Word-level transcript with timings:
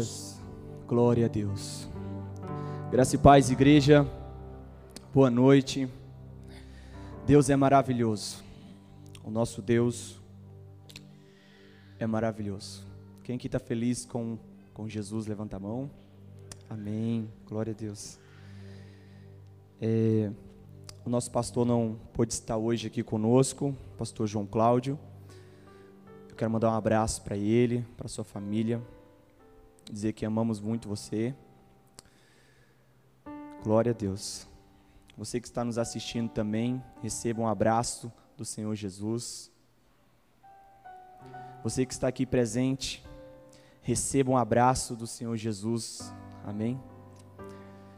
Aleluias. 0.00 0.40
Glória 0.88 1.26
a 1.26 1.28
Deus. 1.28 1.88
Graça 2.90 3.16
e 3.16 3.18
paz, 3.18 3.50
igreja. 3.50 4.06
Boa 5.12 5.30
noite. 5.30 5.88
Deus 7.26 7.50
é 7.50 7.56
maravilhoso. 7.56 8.42
O 9.22 9.30
nosso 9.30 9.60
Deus 9.60 10.18
é 11.98 12.06
maravilhoso. 12.06 12.82
Quem 13.22 13.36
aqui 13.36 13.46
está 13.46 13.58
feliz 13.58 14.06
com, 14.06 14.38
com 14.72 14.88
Jesus, 14.88 15.26
levanta 15.26 15.56
a 15.56 15.60
mão. 15.60 15.90
Amém. 16.68 17.28
Glória 17.46 17.72
a 17.72 17.76
Deus. 17.76 18.18
É, 19.82 20.30
o 21.04 21.10
nosso 21.10 21.30
pastor 21.30 21.66
não 21.66 21.98
pôde 22.14 22.32
estar 22.32 22.56
hoje 22.56 22.86
aqui 22.86 23.02
conosco, 23.02 23.76
pastor 23.98 24.26
João 24.26 24.46
Cláudio. 24.46 24.98
Eu 26.30 26.36
quero 26.36 26.50
mandar 26.50 26.70
um 26.70 26.74
abraço 26.74 27.22
para 27.22 27.36
ele, 27.36 27.84
para 27.98 28.08
sua 28.08 28.24
família, 28.24 28.80
dizer 29.90 30.12
que 30.12 30.24
amamos 30.24 30.60
muito 30.60 30.88
você. 30.88 31.34
Glória 33.62 33.92
a 33.92 33.94
Deus. 33.94 34.46
Você 35.16 35.40
que 35.40 35.46
está 35.46 35.64
nos 35.64 35.78
assistindo 35.78 36.30
também, 36.30 36.82
receba 37.02 37.42
um 37.42 37.48
abraço 37.48 38.12
do 38.36 38.44
Senhor 38.44 38.74
Jesus. 38.74 39.50
Você 41.62 41.84
que 41.84 41.92
está 41.92 42.08
aqui 42.08 42.24
presente, 42.24 43.04
receba 43.82 44.30
um 44.30 44.36
abraço 44.36 44.96
do 44.96 45.06
Senhor 45.06 45.36
Jesus. 45.36 46.12
Amém? 46.44 46.80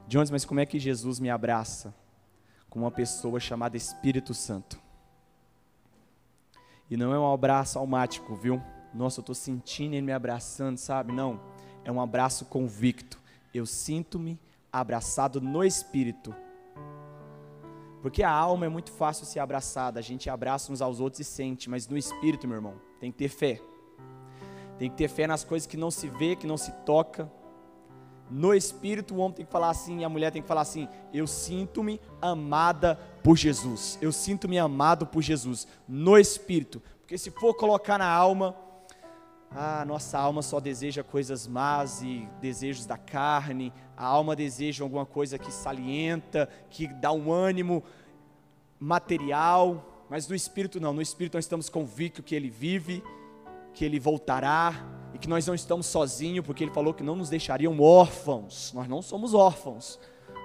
Jones, 0.09 0.30
mas 0.30 0.45
como 0.45 0.61
é 0.61 0.66
que 0.66 0.78
Jesus 0.78 1.20
me 1.20 1.30
abraça? 1.30 1.95
com 2.72 2.78
uma 2.78 2.91
pessoa 2.91 3.38
chamada 3.38 3.77
Espírito 3.77 4.33
Santo. 4.33 4.80
E 6.88 6.97
não 6.97 7.12
é 7.12 7.19
um 7.19 7.30
abraço 7.30 7.78
almático, 7.78 8.34
viu? 8.34 8.62
Nossa, 8.95 9.20
eu 9.20 9.20
estou 9.20 9.34
sentindo 9.34 9.92
ele 9.92 10.06
me 10.06 10.12
abraçando, 10.12 10.78
sabe? 10.78 11.12
Não. 11.12 11.38
É 11.84 11.91
um 11.91 12.00
abraço 12.00 12.45
convicto. 12.46 13.18
Eu 13.52 13.66
sinto-me 13.66 14.38
abraçado 14.72 15.41
no 15.41 15.64
Espírito. 15.64 16.34
Porque 18.00 18.22
a 18.22 18.30
alma 18.30 18.66
é 18.66 18.69
muito 18.69 18.91
fácil 18.91 19.27
ser 19.27 19.38
abraçada. 19.38 20.00
A 20.00 20.03
gente 20.03 20.28
abraça 20.28 20.72
uns 20.72 20.80
aos 20.83 21.00
outros 21.00 21.20
e 21.20 21.25
sente. 21.25 21.70
Mas 21.70 21.86
no 21.86 21.97
Espírito, 21.97 22.48
meu 22.48 22.56
irmão, 22.56 22.75
tem 22.98 23.10
que 23.10 23.19
ter 23.19 23.28
fé. 23.28 23.60
Tem 24.78 24.91
que 24.91 24.97
ter 24.97 25.08
fé 25.08 25.27
nas 25.27 25.44
coisas 25.44 25.66
que 25.66 25.77
não 25.77 25.91
se 25.91 26.08
vê, 26.08 26.34
que 26.34 26.47
não 26.47 26.56
se 26.56 26.72
toca 26.84 27.30
no 28.33 28.55
espírito, 28.55 29.14
o 29.14 29.19
homem 29.19 29.34
tem 29.34 29.44
que 29.44 29.53
falar 29.53 29.69
assim 29.69 30.00
e 30.00 30.05
a 30.05 30.08
mulher 30.08 30.33
tem 30.33 30.41
que 30.41 30.48
falar 30.48 30.62
assim: 30.62 30.88
Eu 31.12 31.27
sinto-me 31.27 32.00
amada 32.20 32.98
por 33.22 33.36
Jesus. 33.36 33.98
Eu 34.00 34.10
sinto-me 34.10 34.58
amado 34.58 35.06
por 35.06 35.20
Jesus. 35.20 35.69
No 35.86 36.16
espírito. 36.16 36.83
Porque 37.00 37.19
se 37.19 37.30
for 37.30 37.53
colocar 37.55 37.98
na 37.98 38.08
alma, 38.08 38.56
ah, 39.55 39.84
nossa 39.84 40.19
alma 40.19 40.41
só 40.41 40.58
deseja 40.58 41.05
coisas 41.05 41.47
más 41.47 42.03
e 42.03 42.27
desejos 42.41 42.86
da 42.86 42.97
carne. 42.97 43.72
A 43.97 44.06
alma 44.06 44.34
deseja 44.34 44.83
alguma 44.83 45.05
coisa 45.05 45.39
que 45.39 45.53
salienta, 45.53 46.48
que 46.70 46.86
dá 46.86 47.12
um 47.12 47.31
ânimo 47.31 47.83
material. 48.81 50.06
Mas 50.09 50.27
no 50.27 50.34
espírito 50.34 50.81
não. 50.81 50.94
No 50.94 51.03
espírito 51.03 51.34
nós 51.34 51.44
estamos 51.44 51.69
convictos 51.69 52.25
que 52.25 52.34
Ele 52.34 52.48
vive, 52.48 53.03
que 53.75 53.84
Ele 53.84 54.00
voltará 54.00 54.75
e 55.12 55.19
que 55.19 55.28
nós 55.28 55.47
não 55.47 55.55
estamos 55.55 55.87
sozinhos, 55.87 56.47
porque 56.47 56.64
Ele 56.64 56.72
falou 56.72 56.94
que 56.94 57.03
não 57.03 57.14
nos 57.14 57.28
deixariam 57.28 57.78
órfãos. 57.78 58.72
Nós 58.72 58.89
não 58.89 59.03
somos 59.03 59.34
órfãos, 59.34 60.00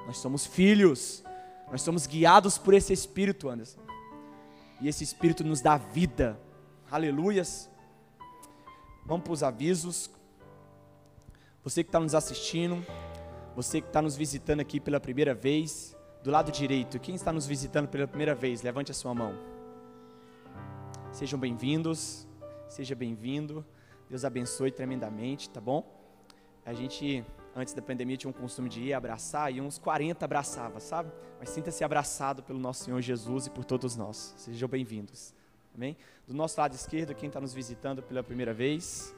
nós 0.05 0.17
somos 0.17 0.45
filhos, 0.45 1.23
nós 1.71 1.81
somos 1.81 2.05
guiados 2.05 2.58
por 2.58 2.73
esse 2.73 2.92
Espírito, 2.92 3.47
Anderson. 3.47 3.80
E 4.81 4.89
esse 4.89 5.03
Espírito 5.03 5.45
nos 5.45 5.61
dá 5.61 5.77
vida, 5.77 6.38
aleluias. 6.92 7.69
Vamos 9.08 9.23
para 9.23 9.31
os 9.31 9.41
avisos. 9.41 10.11
Você 11.63 11.81
que 11.81 11.88
está 11.88 11.97
nos 11.97 12.13
assistindo, 12.13 12.86
você 13.55 13.80
que 13.80 13.88
está 13.88 14.02
nos 14.02 14.17
visitando 14.17 14.59
aqui 14.59 14.81
pela 14.81 14.99
primeira 14.99 15.33
vez, 15.33 15.95
do 16.22 16.30
lado 16.30 16.52
direito, 16.52 16.99
quem 16.99 17.16
está 17.16 17.31
nos 17.31 17.47
visitando 17.47 17.87
pela 17.87 18.05
primeira 18.05 18.36
vez, 18.36 18.61
levante 18.61 18.92
a 18.92 18.93
sua 18.93 19.15
mão. 19.15 19.33
Sejam 21.14 21.39
bem-vindos, 21.39 22.27
seja 22.67 22.95
bem-vindo. 22.95 23.65
Deus 24.09 24.26
abençoe 24.26 24.71
tremendamente, 24.71 25.49
tá 25.49 25.61
bom? 25.61 25.89
A 26.65 26.73
gente, 26.73 27.23
antes 27.55 27.73
da 27.73 27.81
pandemia, 27.81 28.17
tinha 28.17 28.30
um 28.30 28.33
costume 28.33 28.67
de 28.67 28.81
ir 28.81 28.93
abraçar 28.93 29.54
e 29.54 29.61
uns 29.61 29.77
40 29.77 30.26
abraçava, 30.26 30.81
sabe? 30.81 31.10
Mas 31.39 31.48
sinta-se 31.48 31.81
abraçado 31.81 32.43
pelo 32.43 32.60
nosso 32.60 32.83
Senhor 32.83 32.99
Jesus 32.99 33.48
e 33.48 33.49
por 33.52 33.64
todos 33.64 33.95
nós. 33.95 34.33
Sejam 34.36 34.67
bem-vindos. 34.67 35.33
Amém? 35.77 35.95
Do 36.26 36.33
nosso 36.33 36.60
lado 36.60 36.73
esquerdo, 36.73 37.14
quem 37.14 37.27
está 37.27 37.39
nos 37.39 37.54
visitando 37.54 38.02
pela 38.02 38.23
primeira 38.23 38.52
vez, 38.52 39.15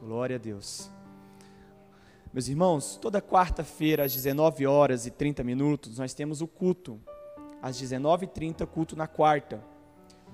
glória 0.00 0.36
a 0.36 0.38
Deus. 0.38 0.88
Meus 2.32 2.46
irmãos, 2.46 2.96
toda 3.02 3.20
quarta-feira, 3.20 4.04
às 4.04 4.14
19 4.14 4.68
horas 4.68 5.04
e 5.04 5.10
30 5.10 5.42
minutos, 5.42 5.98
nós 5.98 6.14
temos 6.14 6.40
o 6.40 6.46
culto. 6.46 7.00
Às 7.60 7.76
19h30, 7.82 8.64
culto 8.68 8.94
na 8.94 9.08
quarta. 9.08 9.60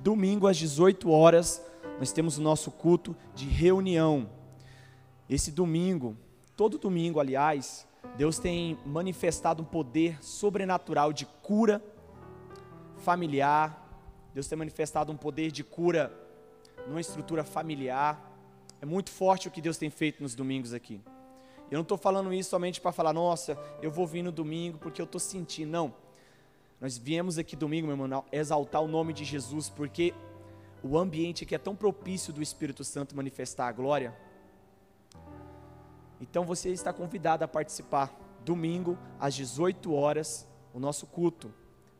Domingo, 0.00 0.46
às 0.46 0.58
18 0.58 1.10
horas, 1.10 1.64
nós 1.98 2.12
temos 2.12 2.36
o 2.36 2.42
nosso 2.42 2.70
culto 2.70 3.16
de 3.34 3.46
reunião. 3.46 4.28
Esse 5.26 5.50
domingo, 5.50 6.18
todo 6.54 6.76
domingo, 6.76 7.18
aliás, 7.18 7.88
Deus 8.18 8.38
tem 8.38 8.78
manifestado 8.84 9.62
um 9.62 9.66
poder 9.66 10.22
sobrenatural 10.22 11.14
de 11.14 11.24
cura 11.24 11.82
familiar. 12.98 13.83
Deus 14.34 14.48
tem 14.48 14.58
manifestado 14.58 15.12
um 15.12 15.16
poder 15.16 15.52
de 15.52 15.62
cura 15.62 16.12
numa 16.88 17.00
estrutura 17.00 17.44
familiar. 17.44 18.32
É 18.82 18.84
muito 18.84 19.10
forte 19.10 19.46
o 19.46 19.50
que 19.50 19.60
Deus 19.60 19.78
tem 19.78 19.88
feito 19.88 20.20
nos 20.20 20.34
domingos 20.34 20.74
aqui. 20.74 21.00
Eu 21.70 21.76
não 21.76 21.82
estou 21.82 21.96
falando 21.96 22.32
isso 22.34 22.50
somente 22.50 22.80
para 22.80 22.90
falar, 22.90 23.12
nossa, 23.12 23.56
eu 23.80 23.90
vou 23.90 24.06
vir 24.06 24.22
no 24.22 24.32
domingo 24.32 24.78
porque 24.78 25.00
eu 25.00 25.04
estou 25.04 25.20
sentindo. 25.20 25.70
Não. 25.70 25.94
Nós 26.80 26.98
viemos 26.98 27.38
aqui 27.38 27.54
domingo, 27.54 27.86
meu 27.86 27.96
irmão, 27.96 28.24
exaltar 28.32 28.82
o 28.82 28.88
nome 28.88 29.12
de 29.12 29.24
Jesus, 29.24 29.70
porque 29.70 30.12
o 30.82 30.98
ambiente 30.98 31.46
que 31.46 31.54
é 31.54 31.58
tão 31.58 31.74
propício 31.74 32.32
do 32.32 32.42
Espírito 32.42 32.82
Santo 32.84 33.16
manifestar 33.16 33.68
a 33.68 33.72
glória. 33.72 34.14
Então 36.20 36.44
você 36.44 36.70
está 36.70 36.92
convidado 36.92 37.44
a 37.44 37.48
participar 37.48 38.12
domingo 38.44 38.98
às 39.18 39.34
18 39.34 39.94
horas, 39.94 40.46
o 40.74 40.80
nosso 40.80 41.06
culto 41.06 41.54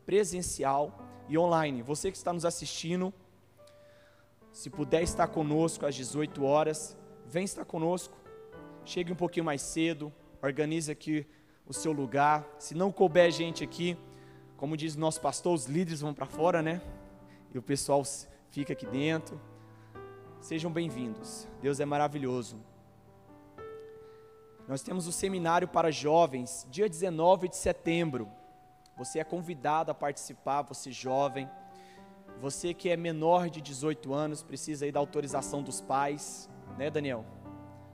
presencial 0.05 1.04
e 1.27 1.37
online. 1.37 1.81
Você 1.81 2.11
que 2.11 2.17
está 2.17 2.31
nos 2.31 2.45
assistindo, 2.45 3.13
se 4.51 4.69
puder 4.69 5.03
estar 5.03 5.27
conosco 5.27 5.85
às 5.85 5.95
18 5.95 6.43
horas, 6.43 6.97
vem 7.25 7.43
estar 7.43 7.65
conosco. 7.65 8.15
Chegue 8.85 9.11
um 9.11 9.15
pouquinho 9.15 9.45
mais 9.45 9.61
cedo, 9.61 10.13
organize 10.41 10.91
aqui 10.91 11.25
o 11.67 11.73
seu 11.73 11.91
lugar. 11.91 12.47
Se 12.59 12.75
não 12.75 12.91
couber 12.91 13.31
gente 13.31 13.63
aqui, 13.63 13.97
como 14.55 14.77
diz 14.77 14.95
nosso 14.95 15.19
pastor, 15.19 15.53
os 15.53 15.65
líderes 15.65 16.01
vão 16.01 16.13
para 16.13 16.25
fora, 16.25 16.61
né? 16.61 16.81
E 17.53 17.57
o 17.57 17.61
pessoal 17.61 18.03
fica 18.49 18.73
aqui 18.73 18.85
dentro. 18.85 19.39
Sejam 20.39 20.71
bem-vindos. 20.71 21.47
Deus 21.61 21.79
é 21.79 21.85
maravilhoso. 21.85 22.57
Nós 24.67 24.81
temos 24.81 25.07
o 25.07 25.11
seminário 25.11 25.67
para 25.67 25.91
jovens, 25.91 26.67
dia 26.69 26.87
19 26.87 27.49
de 27.49 27.57
setembro. 27.57 28.29
Você 28.97 29.19
é 29.19 29.25
convidado 29.25 29.91
a 29.91 29.93
participar, 29.93 30.61
você 30.61 30.89
jovem. 30.89 31.49
Você 32.39 32.73
que 32.73 32.89
é 32.89 32.95
menor 32.95 33.49
de 33.49 33.59
18 33.59 34.13
anos, 34.13 34.41
precisa 34.41 34.85
aí 34.85 34.91
da 34.91 35.01
autorização 35.01 35.61
dos 35.61 35.81
pais, 35.81 36.49
né, 36.77 36.89
Daniel? 36.89 37.25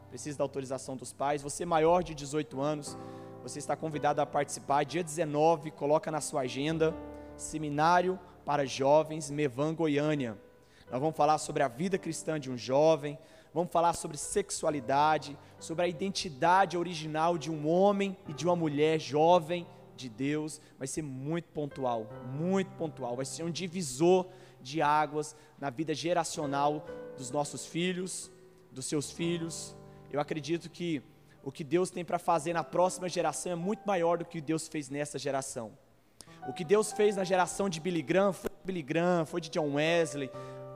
Precisa 0.09 0.37
da 0.37 0.43
autorização 0.43 0.95
dos 0.95 1.11
pais. 1.11 1.41
Você 1.41 1.65
maior 1.65 2.03
de 2.03 2.13
18 2.13 2.61
anos, 2.61 2.95
você 3.41 3.57
está 3.57 3.75
convidado 3.75 4.21
a 4.21 4.27
participar. 4.27 4.83
Dia 4.83 5.03
19, 5.03 5.71
coloca 5.71 6.11
na 6.11 6.21
sua 6.21 6.41
agenda, 6.41 6.93
seminário 7.35 8.19
para 8.45 8.63
jovens, 8.63 9.31
Mevan 9.31 9.73
Goiânia. 9.73 10.37
Nós 10.91 10.99
vamos 10.99 11.15
falar 11.15 11.39
sobre 11.39 11.63
a 11.63 11.67
vida 11.67 11.97
cristã 11.97 12.39
de 12.39 12.51
um 12.51 12.57
jovem, 12.57 13.17
vamos 13.51 13.71
falar 13.71 13.93
sobre 13.93 14.17
sexualidade, 14.17 15.35
sobre 15.59 15.85
a 15.85 15.87
identidade 15.87 16.77
original 16.77 17.39
de 17.39 17.49
um 17.49 17.67
homem 17.67 18.15
e 18.27 18.33
de 18.33 18.45
uma 18.45 18.55
mulher 18.55 18.99
jovem 18.99 19.65
de 19.95 20.09
Deus. 20.09 20.61
Vai 20.77 20.87
ser 20.87 21.01
muito 21.01 21.49
pontual, 21.49 22.07
muito 22.33 22.71
pontual. 22.71 23.15
Vai 23.15 23.25
ser 23.25 23.43
um 23.43 23.51
divisor 23.51 24.27
de 24.61 24.81
águas 24.81 25.35
na 25.59 25.69
vida 25.69 25.93
geracional 25.93 26.85
dos 27.17 27.31
nossos 27.31 27.65
filhos, 27.65 28.31
dos 28.71 28.85
seus 28.85 29.11
filhos. 29.11 29.75
Eu 30.11 30.19
acredito 30.19 30.69
que 30.69 31.01
o 31.43 31.51
que 31.51 31.63
Deus 31.63 31.89
tem 31.89 32.05
para 32.05 32.19
fazer 32.19 32.53
na 32.53 32.63
próxima 32.63 33.09
geração 33.09 33.51
é 33.51 33.55
muito 33.55 33.81
maior 33.85 34.17
do 34.17 34.25
que 34.25 34.39
Deus 34.39 34.67
fez 34.67 34.89
nessa 34.89 35.17
geração. 35.17 35.71
O 36.47 36.53
que 36.53 36.63
Deus 36.63 36.91
fez 36.91 37.15
na 37.15 37.23
geração 37.23 37.69
de 37.69 37.79
Billy 37.79 38.01
Graham 38.01 38.33
foi 38.33 38.49
de 38.49 38.65
Billy 38.65 38.81
Graham, 38.81 39.25
foi 39.25 39.41
de 39.41 39.49
John 39.49 39.73
Wesley, 39.75 40.29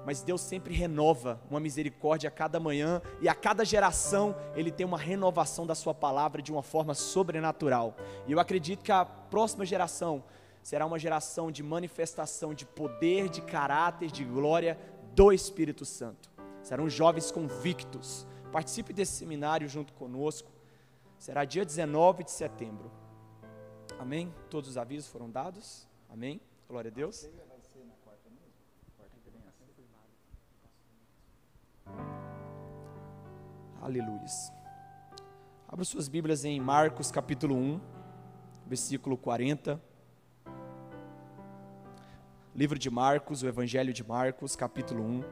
mas 0.06 0.22
Deus 0.22 0.42
sempre 0.42 0.74
renova 0.74 1.42
uma 1.50 1.60
misericórdia 1.60 2.28
a 2.28 2.32
cada 2.32 2.60
manhã 2.60 3.02
e 3.20 3.28
a 3.28 3.34
cada 3.34 3.66
geração 3.66 4.36
Ele 4.56 4.72
tem 4.72 4.86
uma 4.86 4.98
renovação 4.98 5.66
da 5.66 5.74
Sua 5.74 5.94
palavra 5.94 6.42
de 6.42 6.52
uma 6.52 6.62
forma 6.62 6.94
sobrenatural. 6.94 7.96
E 8.28 8.32
eu 8.32 8.40
acredito 8.40 8.84
que 8.84 8.92
a 8.92 9.04
próxima 9.04 9.66
geração 9.66 10.24
será 10.62 10.86
uma 10.86 11.00
geração 11.00 11.52
de 11.52 11.62
manifestação 11.62 12.54
de 12.54 12.66
poder, 12.66 13.30
de 13.30 13.42
caráter, 13.42 14.10
de 14.10 14.24
glória 14.24 14.80
do 15.14 15.32
Espírito 15.32 15.86
Santo. 15.86 16.30
Serão 16.62 16.90
jovens 16.90 17.32
convictos, 17.32 18.26
participe 18.52 18.92
desse 18.92 19.14
seminário 19.14 19.70
junto 19.70 19.94
conosco. 19.94 20.52
Será 21.18 21.46
dia 21.46 21.64
19 21.64 22.24
de 22.24 22.32
setembro. 22.32 22.92
Amém? 24.00 24.34
Todos 24.50 24.72
os 24.72 24.78
avisos 24.78 25.08
foram 25.10 25.30
dados? 25.30 25.88
Amém? 26.10 26.42
Glória 26.68 26.90
a 26.90 26.94
Deus. 26.94 27.30
Aleluia. 33.86 34.26
Abra 35.68 35.86
suas 35.86 36.08
Bíblias 36.08 36.44
em 36.44 36.60
Marcos 36.60 37.12
capítulo 37.12 37.56
1, 37.56 37.80
versículo 38.66 39.16
40. 39.16 39.80
Livro 42.56 42.80
de 42.80 42.90
Marcos, 42.90 43.44
o 43.44 43.48
Evangelho 43.48 43.94
de 43.94 44.04
Marcos, 44.04 44.56
capítulo 44.56 45.04
1. 45.04 45.24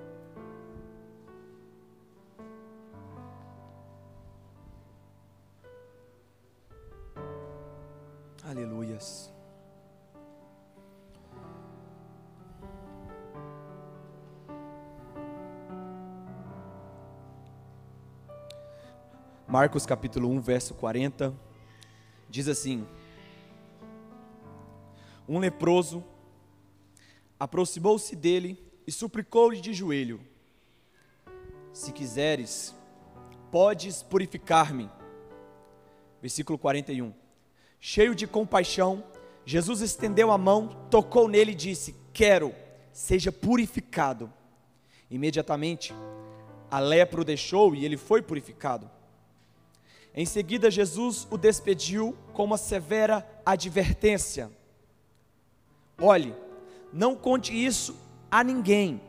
Aleluias. 8.44 9.33
Marcos 19.54 19.86
capítulo 19.86 20.32
1, 20.32 20.42
verso 20.42 20.74
40, 20.74 21.32
diz 22.28 22.48
assim: 22.48 22.88
Um 25.30 25.38
leproso 25.38 26.04
aproximou-se 27.40 28.16
dele 28.16 28.58
e 28.88 28.92
suplicou-lhe 28.92 29.62
de 29.62 29.72
joelho: 29.72 30.20
Se 31.72 31.92
quiseres, 31.92 32.74
podes 33.52 34.02
purificar-me. 34.02 34.90
Versículo 36.20 36.58
41. 36.58 37.14
Cheio 37.80 38.16
de 38.16 38.26
compaixão, 38.26 39.04
Jesus 39.46 39.82
estendeu 39.82 40.32
a 40.32 40.38
mão, 40.40 40.88
tocou 40.90 41.28
nele 41.28 41.52
e 41.52 41.56
disse: 41.56 41.96
Quero, 42.12 42.56
seja 42.92 43.32
purificado. 43.32 44.34
Imediatamente, 45.12 45.94
a 46.72 46.80
lepra 46.80 47.22
o 47.22 47.24
deixou 47.24 47.76
e 47.76 47.86
ele 47.86 47.98
foi 47.98 48.20
purificado. 48.20 48.90
Em 50.16 50.26
seguida, 50.26 50.70
Jesus 50.70 51.28
o 51.32 51.38
despediu 51.38 52.16
com 52.34 52.44
uma 52.44 52.58
severa 52.58 53.28
advertência: 53.46 54.52
Olhe, 56.00 56.36
não 56.92 57.16
conte 57.16 57.54
isso 57.54 57.96
a 58.30 58.44
ninguém, 58.44 59.02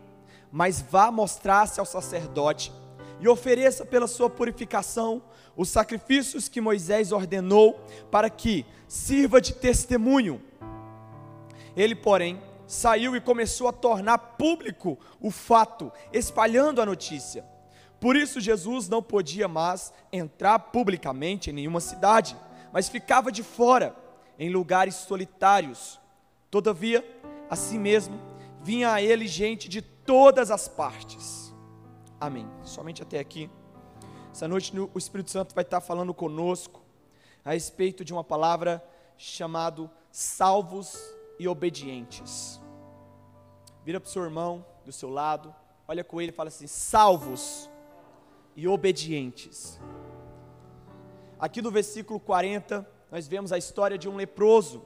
mas 0.50 0.80
vá 0.80 1.10
mostrar-se 1.10 1.78
ao 1.78 1.86
sacerdote 1.86 2.72
e 3.20 3.28
ofereça 3.28 3.84
pela 3.84 4.06
sua 4.06 4.30
purificação 4.30 5.22
os 5.56 5.68
sacrifícios 5.68 6.48
que 6.48 6.60
Moisés 6.60 7.12
ordenou 7.12 7.78
para 8.10 8.30
que 8.30 8.64
sirva 8.88 9.40
de 9.40 9.52
testemunho. 9.54 10.42
Ele, 11.76 11.94
porém, 11.94 12.40
saiu 12.66 13.14
e 13.14 13.20
começou 13.20 13.68
a 13.68 13.72
tornar 13.72 14.18
público 14.18 14.98
o 15.20 15.30
fato, 15.30 15.92
espalhando 16.12 16.80
a 16.80 16.86
notícia. 16.86 17.44
Por 18.00 18.16
isso, 18.16 18.40
Jesus 18.40 18.88
não 18.88 19.02
podia 19.02 19.48
mais 19.48 19.92
entrar 20.12 20.58
publicamente 20.58 21.50
em 21.50 21.52
nenhuma 21.52 21.80
cidade, 21.80 22.36
mas 22.72 22.88
ficava 22.88 23.32
de 23.32 23.42
fora, 23.42 23.94
em 24.38 24.50
lugares 24.50 24.94
solitários. 24.94 26.00
Todavia, 26.50 27.04
assim 27.48 27.78
mesmo, 27.78 28.20
vinha 28.62 28.92
a 28.92 29.00
ele 29.00 29.26
gente 29.26 29.68
de 29.68 29.80
todas 29.80 30.50
as 30.50 30.68
partes. 30.68 31.54
Amém. 32.20 32.48
Somente 32.62 33.02
até 33.02 33.18
aqui. 33.18 33.50
Essa 34.30 34.48
noite 34.48 34.72
o 34.78 34.98
Espírito 34.98 35.30
Santo 35.30 35.54
vai 35.54 35.62
estar 35.62 35.80
falando 35.80 36.12
conosco 36.12 36.82
a 37.44 37.52
respeito 37.52 38.04
de 38.04 38.12
uma 38.12 38.24
palavra 38.24 38.84
chamado 39.16 39.90
salvos 40.10 40.98
e 41.38 41.46
obedientes. 41.46 42.60
Vira 43.84 44.00
para 44.00 44.08
o 44.08 44.10
seu 44.10 44.24
irmão 44.24 44.64
do 44.84 44.92
seu 44.92 45.10
lado, 45.10 45.54
olha 45.86 46.02
com 46.02 46.20
ele 46.20 46.32
e 46.32 46.34
fala 46.34 46.48
assim: 46.48 46.66
salvos 46.66 47.70
e 48.56 48.68
obedientes. 48.68 49.80
Aqui 51.38 51.60
no 51.60 51.70
versículo 51.70 52.18
40, 52.20 52.88
nós 53.10 53.28
vemos 53.28 53.52
a 53.52 53.58
história 53.58 53.98
de 53.98 54.08
um 54.08 54.16
leproso. 54.16 54.82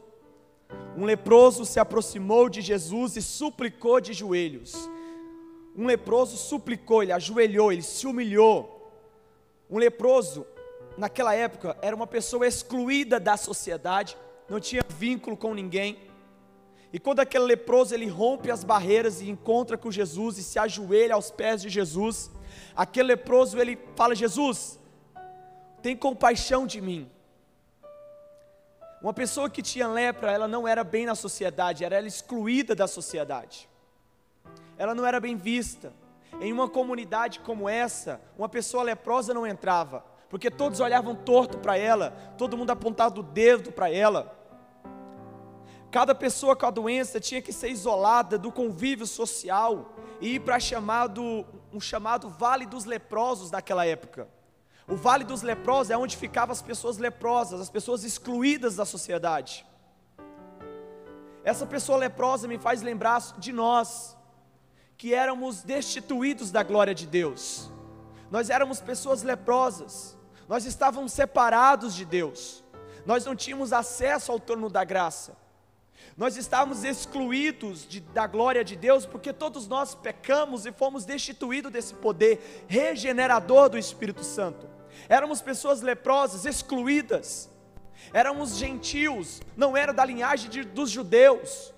Um 0.96 1.04
leproso 1.04 1.64
se 1.64 1.78
aproximou 1.78 2.48
de 2.48 2.60
Jesus 2.60 3.16
e 3.16 3.22
suplicou 3.22 4.00
de 4.00 4.12
joelhos. 4.12 4.74
Um 5.76 5.86
leproso 5.86 6.36
suplicou, 6.36 7.02
ele 7.02 7.12
ajoelhou, 7.12 7.72
ele 7.72 7.82
se 7.82 8.06
humilhou. 8.06 8.90
Um 9.70 9.78
leproso, 9.78 10.46
naquela 10.96 11.34
época, 11.34 11.76
era 11.80 11.94
uma 11.94 12.06
pessoa 12.06 12.46
excluída 12.46 13.20
da 13.20 13.36
sociedade, 13.36 14.16
não 14.48 14.58
tinha 14.58 14.82
vínculo 14.88 15.36
com 15.36 15.54
ninguém. 15.54 15.98
E 16.92 16.98
quando 16.98 17.20
aquele 17.20 17.44
leproso 17.44 17.94
ele 17.94 18.08
rompe 18.08 18.50
as 18.50 18.64
barreiras 18.64 19.20
e 19.20 19.28
encontra 19.28 19.76
com 19.76 19.90
Jesus 19.90 20.38
e 20.38 20.42
se 20.42 20.58
ajoelha 20.58 21.14
aos 21.14 21.30
pés 21.30 21.60
de 21.60 21.68
Jesus, 21.68 22.30
aquele 22.74 23.08
leproso 23.08 23.58
ele 23.58 23.78
fala: 23.96 24.14
Jesus, 24.14 24.78
tem 25.82 25.96
compaixão 25.96 26.66
de 26.66 26.80
mim. 26.80 27.10
Uma 29.00 29.12
pessoa 29.12 29.48
que 29.48 29.62
tinha 29.62 29.86
lepra, 29.86 30.32
ela 30.32 30.48
não 30.48 30.66
era 30.66 30.82
bem 30.82 31.06
na 31.06 31.14
sociedade, 31.14 31.84
era 31.84 31.96
ela 31.96 32.08
excluída 32.08 32.74
da 32.74 32.88
sociedade. 32.88 33.68
Ela 34.76 34.94
não 34.94 35.06
era 35.06 35.20
bem 35.20 35.36
vista. 35.36 35.92
Em 36.40 36.52
uma 36.52 36.68
comunidade 36.68 37.40
como 37.40 37.68
essa, 37.68 38.20
uma 38.36 38.48
pessoa 38.48 38.82
leprosa 38.82 39.34
não 39.34 39.46
entrava, 39.46 40.04
porque 40.28 40.50
todos 40.50 40.80
olhavam 40.80 41.14
torto 41.14 41.58
para 41.58 41.76
ela, 41.76 42.10
todo 42.36 42.56
mundo 42.56 42.70
apontava 42.70 43.18
o 43.18 43.22
dedo 43.22 43.72
para 43.72 43.90
ela. 43.90 44.37
Cada 45.90 46.14
pessoa 46.14 46.54
com 46.54 46.66
a 46.66 46.70
doença 46.70 47.18
tinha 47.18 47.40
que 47.40 47.52
ser 47.52 47.70
isolada 47.70 48.36
do 48.36 48.52
convívio 48.52 49.06
social 49.06 49.94
e 50.20 50.34
ir 50.34 50.40
para 50.40 50.60
chamado, 50.60 51.46
um 51.72 51.80
chamado 51.80 52.28
Vale 52.28 52.66
dos 52.66 52.84
Leprosos 52.84 53.50
daquela 53.50 53.86
época. 53.86 54.28
O 54.86 54.96
Vale 54.96 55.24
dos 55.24 55.40
Leprosos 55.40 55.90
é 55.90 55.96
onde 55.96 56.16
ficavam 56.16 56.52
as 56.52 56.60
pessoas 56.60 56.98
leprosas, 56.98 57.60
as 57.60 57.70
pessoas 57.70 58.04
excluídas 58.04 58.76
da 58.76 58.84
sociedade. 58.84 59.64
Essa 61.42 61.64
pessoa 61.64 61.96
leprosa 61.96 62.46
me 62.46 62.58
faz 62.58 62.82
lembrar 62.82 63.22
de 63.38 63.52
nós, 63.52 64.14
que 64.98 65.14
éramos 65.14 65.62
destituídos 65.62 66.50
da 66.50 66.62
glória 66.62 66.94
de 66.94 67.06
Deus. 67.06 67.70
Nós 68.30 68.50
éramos 68.50 68.80
pessoas 68.80 69.22
leprosas, 69.22 70.18
nós 70.46 70.66
estávamos 70.66 71.12
separados 71.12 71.94
de 71.94 72.04
Deus, 72.04 72.62
nós 73.06 73.24
não 73.24 73.34
tínhamos 73.34 73.72
acesso 73.72 74.30
ao 74.30 74.38
trono 74.38 74.68
da 74.68 74.84
graça 74.84 75.47
nós 76.18 76.36
estávamos 76.36 76.82
excluídos 76.82 77.86
de, 77.86 78.00
da 78.00 78.26
glória 78.26 78.64
de 78.64 78.74
Deus, 78.74 79.06
porque 79.06 79.32
todos 79.32 79.68
nós 79.68 79.94
pecamos 79.94 80.66
e 80.66 80.72
fomos 80.72 81.04
destituídos 81.04 81.70
desse 81.70 81.94
poder 81.94 82.64
regenerador 82.66 83.68
do 83.68 83.78
Espírito 83.78 84.24
Santo. 84.24 84.68
Éramos 85.08 85.40
pessoas 85.40 85.80
leprosas, 85.80 86.44
excluídas, 86.44 87.48
éramos 88.12 88.56
gentios, 88.56 89.40
não 89.56 89.76
era 89.76 89.92
da 89.92 90.04
linhagem 90.04 90.50
de, 90.50 90.64
dos 90.64 90.90
judeus. 90.90 91.72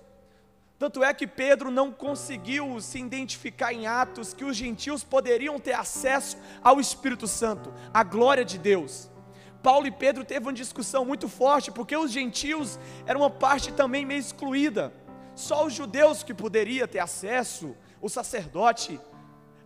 Tanto 0.78 1.04
é 1.04 1.12
que 1.12 1.26
Pedro 1.26 1.70
não 1.70 1.92
conseguiu 1.92 2.80
se 2.80 2.98
identificar 2.98 3.74
em 3.74 3.86
Atos 3.86 4.32
que 4.32 4.46
os 4.46 4.56
gentios 4.56 5.04
poderiam 5.04 5.58
ter 5.58 5.74
acesso 5.74 6.38
ao 6.64 6.80
Espírito 6.80 7.26
Santo, 7.26 7.70
à 7.92 8.02
glória 8.02 8.42
de 8.42 8.56
Deus. 8.56 9.09
Paulo 9.62 9.86
e 9.86 9.90
Pedro 9.90 10.24
teve 10.24 10.46
uma 10.46 10.52
discussão 10.52 11.04
muito 11.04 11.28
forte, 11.28 11.70
porque 11.70 11.96
os 11.96 12.10
gentios 12.10 12.78
eram 13.06 13.20
uma 13.20 13.30
parte 13.30 13.72
também 13.72 14.06
meio 14.06 14.20
excluída. 14.20 14.92
Só 15.34 15.66
os 15.66 15.72
judeus 15.72 16.22
que 16.22 16.34
poderia 16.34 16.88
ter 16.88 16.98
acesso, 16.98 17.76
o 18.00 18.08
sacerdote. 18.08 19.00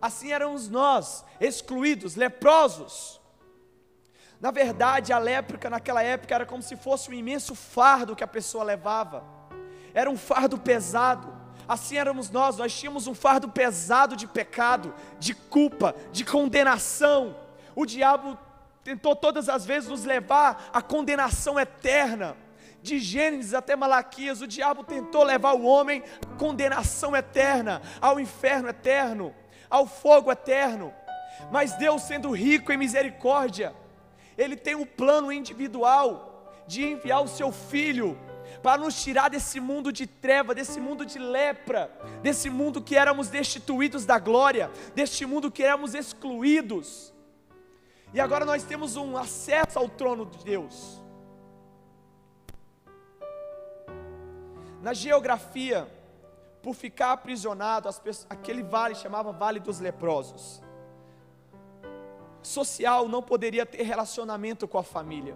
Assim 0.01 0.31
éramos 0.31 0.69
nós, 0.69 1.23
excluídos, 1.39 2.15
leprosos. 2.15 3.21
Na 4.39 4.51
verdade, 4.51 5.13
a 5.13 5.17
lepra 5.17 5.69
naquela 5.69 6.03
época 6.03 6.35
era 6.35 6.45
como 6.45 6.61
se 6.61 6.75
fosse 6.75 7.09
um 7.09 7.13
imenso 7.13 7.55
fardo 7.55 8.15
que 8.15 8.23
a 8.23 8.27
pessoa 8.27 8.63
levava. 8.63 9.23
Era 9.93 10.09
um 10.09 10.17
fardo 10.17 10.57
pesado. 10.57 11.33
Assim 11.67 11.97
éramos 11.97 12.29
nós, 12.29 12.57
nós 12.57 12.77
tínhamos 12.77 13.07
um 13.07 13.15
fardo 13.15 13.47
pesado 13.49 14.15
de 14.15 14.27
pecado, 14.27 14.93
de 15.17 15.33
culpa, 15.33 15.95
de 16.11 16.23
condenação. 16.23 17.35
O 17.75 17.85
diabo 17.85 18.37
tentou 18.85 19.15
todas 19.15 19.49
as 19.49 19.65
vezes 19.65 19.89
nos 19.89 20.05
levar 20.05 20.69
à 20.71 20.79
condenação 20.79 21.59
eterna. 21.59 22.37
De 22.83 22.99
Gênesis 22.99 23.55
até 23.55 23.75
Malaquias, 23.75 24.41
o 24.41 24.47
diabo 24.47 24.83
tentou 24.83 25.23
levar 25.23 25.53
o 25.53 25.65
homem 25.65 26.03
à 26.21 26.37
condenação 26.37 27.15
eterna, 27.15 27.81
ao 27.99 28.19
inferno 28.19 28.69
eterno, 28.69 29.33
ao 29.71 29.87
fogo 29.87 30.31
eterno. 30.31 30.93
Mas 31.51 31.73
Deus, 31.77 32.03
sendo 32.03 32.29
rico 32.29 32.71
em 32.71 32.77
misericórdia, 32.77 33.75
Ele 34.37 34.55
tem 34.55 34.75
um 34.75 34.85
plano 34.85 35.31
individual 35.31 36.53
de 36.67 36.85
enviar 36.85 37.23
o 37.23 37.27
seu 37.27 37.51
filho 37.51 38.15
para 38.61 38.79
nos 38.79 39.01
tirar 39.01 39.29
desse 39.29 39.59
mundo 39.59 39.91
de 39.91 40.05
treva, 40.05 40.53
desse 40.53 40.79
mundo 40.79 41.03
de 41.07 41.17
lepra, 41.17 41.89
desse 42.21 42.51
mundo 42.51 42.79
que 42.79 42.95
éramos 42.95 43.29
destituídos 43.29 44.05
da 44.05 44.19
glória, 44.19 44.69
deste 44.93 45.25
mundo 45.25 45.49
que 45.49 45.63
éramos 45.63 45.95
excluídos 45.95 47.14
E 48.15 48.19
agora 48.21 48.45
nós 48.45 48.63
temos 48.63 48.95
um 48.95 49.17
acesso 49.17 49.77
ao 49.77 49.89
trono 49.89 50.25
de 50.25 50.41
Deus. 50.41 51.03
Na 54.81 54.93
geografia, 54.93 55.85
por 56.63 56.73
ficar 56.73 57.11
aprisionado, 57.11 57.89
pessoas, 57.99 58.25
aquele 58.29 58.63
vale 58.63 58.95
chamava 58.95 59.33
Vale 59.33 59.59
dos 59.59 59.81
Leprosos. 59.81 60.63
Social 62.41 63.09
não 63.09 63.21
poderia 63.21 63.65
ter 63.65 63.83
relacionamento 63.83 64.65
com 64.65 64.77
a 64.77 64.83
família. 64.83 65.35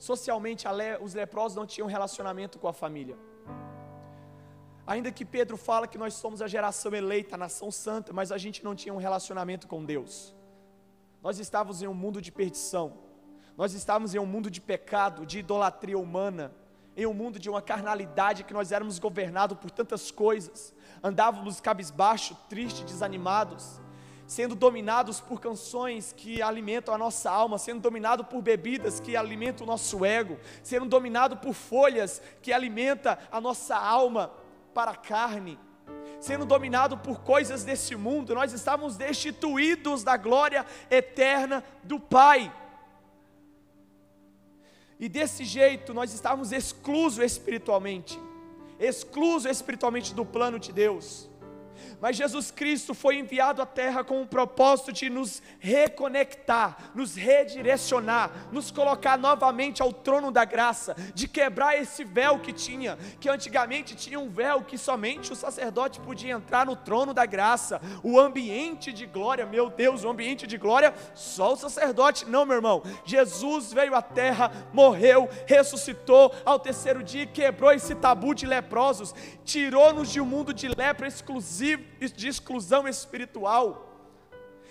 Socialmente, 0.00 0.66
os 1.00 1.14
leprosos 1.14 1.54
não 1.56 1.64
tinham 1.64 1.86
relacionamento 1.86 2.58
com 2.58 2.66
a 2.66 2.72
família. 2.72 3.16
Ainda 4.84 5.12
que 5.12 5.24
Pedro 5.24 5.56
fala 5.56 5.86
que 5.86 5.96
nós 5.96 6.14
somos 6.14 6.42
a 6.42 6.48
geração 6.48 6.92
eleita, 6.92 7.36
a 7.36 7.38
nação 7.38 7.70
santa, 7.70 8.12
mas 8.12 8.32
a 8.32 8.38
gente 8.38 8.64
não 8.64 8.74
tinha 8.74 8.92
um 8.92 8.98
relacionamento 8.98 9.68
com 9.68 9.84
Deus. 9.84 10.35
Nós 11.26 11.40
estávamos 11.40 11.82
em 11.82 11.88
um 11.88 11.92
mundo 11.92 12.22
de 12.22 12.30
perdição. 12.30 12.98
Nós 13.56 13.74
estávamos 13.74 14.14
em 14.14 14.18
um 14.20 14.24
mundo 14.24 14.48
de 14.48 14.60
pecado, 14.60 15.26
de 15.26 15.40
idolatria 15.40 15.98
humana, 15.98 16.52
em 16.96 17.04
um 17.04 17.12
mundo 17.12 17.36
de 17.36 17.50
uma 17.50 17.60
carnalidade 17.60 18.44
que 18.44 18.54
nós 18.54 18.70
éramos 18.70 19.00
governados 19.00 19.58
por 19.58 19.68
tantas 19.72 20.12
coisas. 20.12 20.72
Andávamos 21.02 21.60
cabisbaixo, 21.60 22.36
tristes, 22.48 22.84
desanimados 22.84 23.80
sendo 24.24 24.54
dominados 24.54 25.20
por 25.20 25.40
canções 25.40 26.12
que 26.12 26.40
alimentam 26.40 26.94
a 26.94 26.98
nossa 26.98 27.28
alma, 27.28 27.58
sendo 27.58 27.80
dominado 27.80 28.24
por 28.24 28.40
bebidas 28.40 29.00
que 29.00 29.16
alimentam 29.16 29.64
o 29.64 29.70
nosso 29.70 30.04
ego, 30.04 30.38
sendo 30.62 30.86
dominado 30.86 31.36
por 31.36 31.54
folhas 31.54 32.22
que 32.40 32.52
alimentam 32.52 33.16
a 33.32 33.40
nossa 33.40 33.76
alma 33.76 34.32
para 34.72 34.92
a 34.92 34.96
carne, 34.96 35.58
sendo 36.20 36.44
dominado 36.44 36.96
por 36.98 37.20
coisas 37.20 37.64
desse 37.64 37.94
mundo, 37.94 38.34
nós 38.34 38.52
estávamos 38.52 38.96
destituídos 38.96 40.02
da 40.02 40.16
glória 40.16 40.64
eterna 40.90 41.62
do 41.82 42.00
Pai. 42.00 42.52
E 44.98 45.08
desse 45.08 45.44
jeito 45.44 45.92
nós 45.92 46.12
estávamos 46.12 46.52
exclusos 46.52 47.22
espiritualmente, 47.22 48.18
exclusos 48.80 49.50
espiritualmente 49.50 50.14
do 50.14 50.24
plano 50.24 50.58
de 50.58 50.72
Deus. 50.72 51.28
Mas 52.00 52.16
Jesus 52.16 52.50
Cristo 52.50 52.94
foi 52.94 53.18
enviado 53.18 53.62
à 53.62 53.66
terra 53.66 54.02
com 54.02 54.20
o 54.22 54.26
propósito 54.26 54.92
de 54.92 55.08
nos 55.08 55.42
reconectar, 55.58 56.90
nos 56.94 57.14
redirecionar, 57.14 58.30
nos 58.50 58.70
colocar 58.70 59.16
novamente 59.16 59.82
ao 59.82 59.92
trono 59.92 60.30
da 60.30 60.44
graça, 60.44 60.96
de 61.14 61.28
quebrar 61.28 61.80
esse 61.80 62.02
véu 62.02 62.38
que 62.38 62.52
tinha, 62.52 62.98
que 63.20 63.28
antigamente 63.28 63.94
tinha 63.94 64.18
um 64.18 64.28
véu 64.28 64.62
que 64.62 64.76
somente 64.76 65.32
o 65.32 65.36
sacerdote 65.36 66.00
podia 66.00 66.32
entrar 66.32 66.66
no 66.66 66.74
trono 66.74 67.12
da 67.12 67.26
graça, 67.26 67.80
o 68.02 68.18
ambiente 68.18 68.92
de 68.92 69.06
glória, 69.06 69.46
meu 69.46 69.70
Deus, 69.70 70.04
o 70.04 70.08
ambiente 70.08 70.46
de 70.46 70.58
glória, 70.58 70.94
só 71.14 71.52
o 71.52 71.56
sacerdote, 71.56 72.24
não, 72.28 72.44
meu 72.44 72.56
irmão. 72.56 72.82
Jesus 73.04 73.72
veio 73.72 73.94
à 73.94 74.02
terra, 74.02 74.50
morreu, 74.72 75.28
ressuscitou 75.46 76.34
ao 76.44 76.58
terceiro 76.58 77.02
dia 77.02 77.26
quebrou 77.36 77.70
esse 77.72 77.94
tabu 77.94 78.34
de 78.34 78.46
leprosos, 78.46 79.14
tirou-nos 79.44 80.10
de 80.10 80.20
um 80.20 80.24
mundo 80.24 80.54
de 80.54 80.68
lepra 80.68 81.06
exclusivo 81.06 81.65
de 82.14 82.28
exclusão 82.28 82.86
espiritual. 82.86 83.86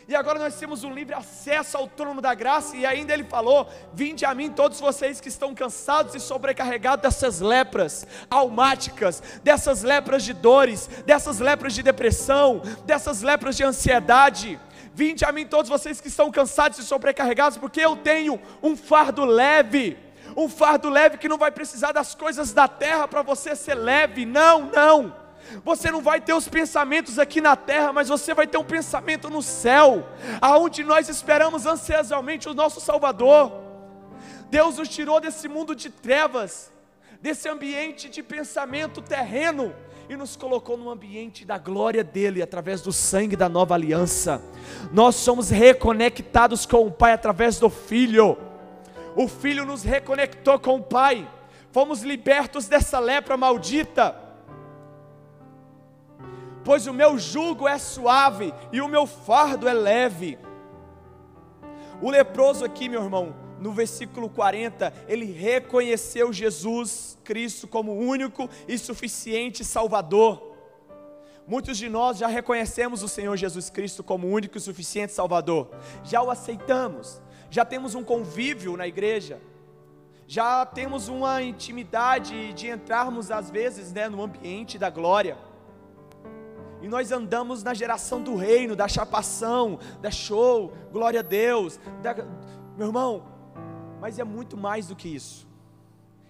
E 0.07 0.15
agora 0.15 0.37
nós 0.37 0.55
temos 0.55 0.83
um 0.83 0.93
livre 0.93 1.15
acesso 1.15 1.77
ao 1.77 1.87
trono 1.87 2.21
da 2.21 2.35
graça, 2.35 2.77
e 2.77 2.85
ainda 2.85 3.11
ele 3.11 3.23
falou: 3.23 3.67
Vinde 3.91 4.23
a 4.23 4.35
mim, 4.35 4.51
todos 4.51 4.79
vocês 4.79 5.19
que 5.19 5.29
estão 5.29 5.55
cansados 5.55 6.13
e 6.13 6.19
sobrecarregados 6.19 7.01
dessas 7.01 7.39
lepras 7.39 8.05
almáticas, 8.29 9.23
dessas 9.43 9.81
lepras 9.81 10.23
de 10.23 10.33
dores, 10.33 10.87
dessas 11.05 11.39
lepras 11.39 11.73
de 11.73 11.81
depressão, 11.81 12.61
dessas 12.85 13.23
lepras 13.23 13.57
de 13.57 13.63
ansiedade. 13.63 14.59
Vinde 14.93 15.25
a 15.25 15.31
mim, 15.31 15.45
todos 15.45 15.69
vocês 15.69 15.99
que 15.99 16.07
estão 16.07 16.31
cansados 16.31 16.77
e 16.77 16.83
sobrecarregados, 16.83 17.57
porque 17.57 17.81
eu 17.81 17.95
tenho 17.97 18.39
um 18.61 18.77
fardo 18.77 19.25
leve 19.25 19.97
um 20.35 20.49
fardo 20.49 20.89
leve 20.89 21.17
que 21.17 21.29
não 21.29 21.37
vai 21.37 21.49
precisar 21.49 21.93
das 21.93 22.13
coisas 22.13 22.51
da 22.51 22.67
terra 22.67 23.07
para 23.07 23.21
você 23.21 23.55
ser 23.55 23.75
leve. 23.75 24.25
Não, 24.25 24.65
não. 24.65 25.24
Você 25.63 25.91
não 25.91 26.01
vai 26.01 26.19
ter 26.19 26.33
os 26.33 26.47
pensamentos 26.47 27.19
aqui 27.19 27.39
na 27.39 27.55
terra, 27.55 27.93
mas 27.93 28.09
você 28.09 28.33
vai 28.33 28.47
ter 28.47 28.57
um 28.57 28.63
pensamento 28.63 29.29
no 29.29 29.41
céu, 29.41 30.07
aonde 30.41 30.83
nós 30.83 31.09
esperamos 31.09 31.65
ansiosamente 31.65 32.49
o 32.49 32.53
nosso 32.53 32.79
Salvador. 32.79 33.51
Deus 34.49 34.77
nos 34.77 34.89
tirou 34.89 35.19
desse 35.19 35.47
mundo 35.47 35.75
de 35.75 35.89
trevas, 35.89 36.71
desse 37.21 37.49
ambiente 37.49 38.09
de 38.09 38.21
pensamento 38.21 39.01
terreno 39.01 39.73
e 40.07 40.15
nos 40.15 40.35
colocou 40.35 40.77
no 40.77 40.89
ambiente 40.89 41.45
da 41.45 41.57
glória 41.57 42.03
dele 42.03 42.41
através 42.41 42.81
do 42.81 42.93
sangue 42.93 43.35
da 43.35 43.49
nova 43.49 43.73
aliança. 43.73 44.41
Nós 44.91 45.15
somos 45.15 45.49
reconectados 45.49 46.65
com 46.65 46.85
o 46.85 46.91
Pai 46.91 47.13
através 47.13 47.57
do 47.57 47.69
Filho. 47.69 48.37
O 49.15 49.27
Filho 49.27 49.65
nos 49.65 49.83
reconectou 49.83 50.59
com 50.59 50.75
o 50.75 50.83
Pai. 50.83 51.27
Fomos 51.71 52.03
libertos 52.03 52.67
dessa 52.67 52.99
lepra 52.99 53.35
maldita 53.35 54.24
pois 56.65 56.87
o 56.87 56.93
meu 56.93 57.17
jugo 57.19 57.67
é 57.67 57.77
suave 57.77 58.51
e 58.73 58.81
o 58.81 58.87
meu 58.87 59.05
fardo 59.05 59.69
é 59.69 59.73
leve. 59.73 60.39
O 62.01 62.09
leproso 62.09 62.65
aqui, 62.65 62.89
meu 62.89 63.03
irmão, 63.03 63.35
no 63.59 63.71
versículo 63.71 64.27
40, 64.27 64.91
ele 65.07 65.25
reconheceu 65.25 66.33
Jesus 66.33 67.17
Cristo 67.23 67.67
como 67.67 67.93
único 67.93 68.49
e 68.67 68.79
suficiente 68.79 69.63
Salvador. 69.63 70.55
Muitos 71.47 71.77
de 71.77 71.87
nós 71.87 72.17
já 72.17 72.27
reconhecemos 72.27 73.03
o 73.03 73.07
Senhor 73.07 73.37
Jesus 73.37 73.69
Cristo 73.69 74.03
como 74.03 74.27
único 74.27 74.57
e 74.57 74.61
suficiente 74.61 75.13
Salvador, 75.13 75.69
já 76.03 76.23
o 76.23 76.31
aceitamos, 76.31 77.21
já 77.51 77.63
temos 77.63 77.93
um 77.93 78.03
convívio 78.03 78.75
na 78.75 78.87
igreja, 78.87 79.39
já 80.25 80.65
temos 80.65 81.07
uma 81.07 81.43
intimidade 81.43 82.51
de 82.53 82.67
entrarmos 82.67 83.29
às 83.29 83.51
vezes 83.51 83.93
né, 83.93 84.09
no 84.09 84.23
ambiente 84.23 84.79
da 84.79 84.89
glória 84.89 85.37
e 86.81 86.87
nós 86.87 87.11
andamos 87.11 87.63
na 87.63 87.73
geração 87.73 88.21
do 88.21 88.35
reino, 88.35 88.75
da 88.75 88.87
chapação, 88.87 89.79
da 90.01 90.11
show, 90.11 90.73
glória 90.91 91.19
a 91.21 91.23
Deus, 91.23 91.79
da... 92.01 92.13
meu 92.77 92.87
irmão, 92.87 93.25
mas 93.99 94.19
é 94.19 94.23
muito 94.23 94.55
mais 94.57 94.87
do 94.87 94.95
que 94.95 95.07
isso. 95.07 95.47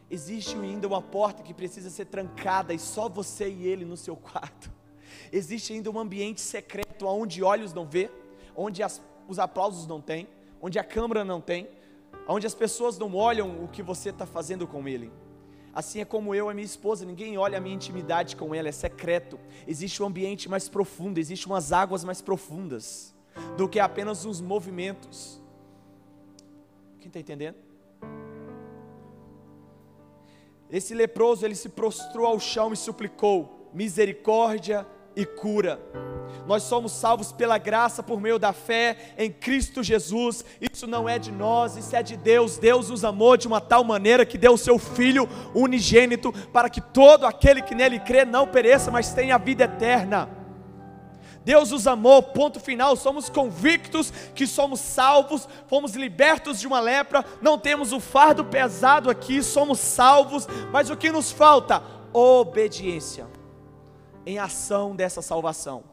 Existe 0.09 0.55
ainda 0.55 0.87
uma 0.87 1.01
porta 1.01 1.43
que 1.43 1.53
precisa 1.53 1.89
ser 1.89 2.05
trancada 2.05 2.73
e 2.73 2.79
só 2.79 3.09
você 3.09 3.49
e 3.49 3.67
ele 3.67 3.85
no 3.85 3.97
seu 3.97 4.15
quarto. 4.17 4.71
Existe 5.31 5.73
ainda 5.73 5.89
um 5.89 5.99
ambiente 5.99 6.41
secreto 6.41 7.07
onde 7.07 7.43
olhos 7.43 7.73
não 7.73 7.85
vê, 7.85 8.09
onde 8.55 8.83
as, 8.83 9.01
os 9.27 9.39
aplausos 9.39 9.87
não 9.87 9.99
tem, 9.99 10.27
onde 10.61 10.77
a 10.77 10.83
câmera 10.83 11.25
não 11.25 11.41
tem, 11.41 11.67
onde 12.27 12.45
as 12.45 12.55
pessoas 12.55 12.97
não 12.97 13.13
olham 13.15 13.63
o 13.63 13.67
que 13.67 13.81
você 13.83 14.09
está 14.09 14.25
fazendo 14.25 14.67
com 14.67 14.87
ele. 14.87 15.11
Assim 15.75 15.99
é 15.99 16.05
como 16.05 16.33
eu 16.33 16.49
e 16.49 16.53
minha 16.53 16.65
esposa, 16.65 17.03
ninguém 17.05 17.37
olha 17.37 17.57
a 17.57 17.61
minha 17.61 17.75
intimidade 17.75 18.37
com 18.37 18.55
ela, 18.55 18.69
é 18.69 18.71
secreto. 18.71 19.37
Existe 19.67 20.01
um 20.01 20.05
ambiente 20.05 20.47
mais 20.47 20.69
profundo, 20.69 21.17
existe 21.17 21.47
umas 21.47 21.73
águas 21.73 22.05
mais 22.05 22.21
profundas 22.21 23.13
do 23.57 23.67
que 23.67 23.77
apenas 23.77 24.23
os 24.23 24.39
movimentos. 24.39 25.41
Quem 26.97 27.07
está 27.07 27.19
entendendo? 27.19 27.57
Esse 30.71 30.95
leproso, 30.95 31.45
ele 31.45 31.55
se 31.55 31.67
prostrou 31.67 32.25
ao 32.25 32.39
chão 32.39 32.71
e 32.71 32.77
suplicou: 32.77 33.69
misericórdia 33.73 34.87
e 35.15 35.25
cura. 35.25 35.79
Nós 36.47 36.63
somos 36.63 36.91
salvos 36.91 37.31
pela 37.31 37.57
graça 37.57 38.03
por 38.03 38.21
meio 38.21 38.37
da 38.37 38.53
fé 38.53 39.13
em 39.17 39.31
Cristo 39.31 39.81
Jesus. 39.81 40.45
Isso 40.61 40.85
não 40.85 41.09
é 41.09 41.17
de 41.17 41.31
nós, 41.31 41.75
isso 41.75 41.95
é 41.95 42.03
de 42.03 42.15
Deus. 42.15 42.57
Deus 42.57 42.89
nos 42.89 43.03
amou 43.03 43.35
de 43.35 43.47
uma 43.47 43.59
tal 43.59 43.83
maneira 43.83 44.25
que 44.25 44.37
deu 44.37 44.53
o 44.53 44.57
seu 44.57 44.77
Filho 44.77 45.27
unigênito 45.55 46.31
para 46.53 46.69
que 46.69 46.79
todo 46.79 47.25
aquele 47.25 47.61
que 47.61 47.73
nele 47.73 47.99
crê 47.99 48.25
não 48.25 48.47
pereça, 48.47 48.91
mas 48.91 49.13
tenha 49.13 49.35
a 49.35 49.39
vida 49.39 49.63
eterna. 49.63 50.29
Deus 51.43 51.71
nos 51.71 51.85
amou, 51.85 52.21
ponto 52.21 52.59
final. 52.59 52.95
Somos 52.95 53.29
convictos 53.29 54.11
que 54.33 54.45
somos 54.47 54.79
salvos, 54.79 55.47
fomos 55.67 55.95
libertos 55.95 56.59
de 56.59 56.67
uma 56.67 56.79
lepra, 56.79 57.23
não 57.41 57.57
temos 57.57 57.91
o 57.91 57.99
fardo 57.99 58.45
pesado 58.45 59.09
aqui, 59.09 59.41
somos 59.43 59.79
salvos, 59.79 60.47
mas 60.71 60.89
o 60.89 60.97
que 60.97 61.11
nos 61.11 61.31
falta? 61.31 61.83
Obediência 62.11 63.27
em 64.25 64.39
ação 64.39 64.95
dessa 64.95 65.21
salvação. 65.21 65.83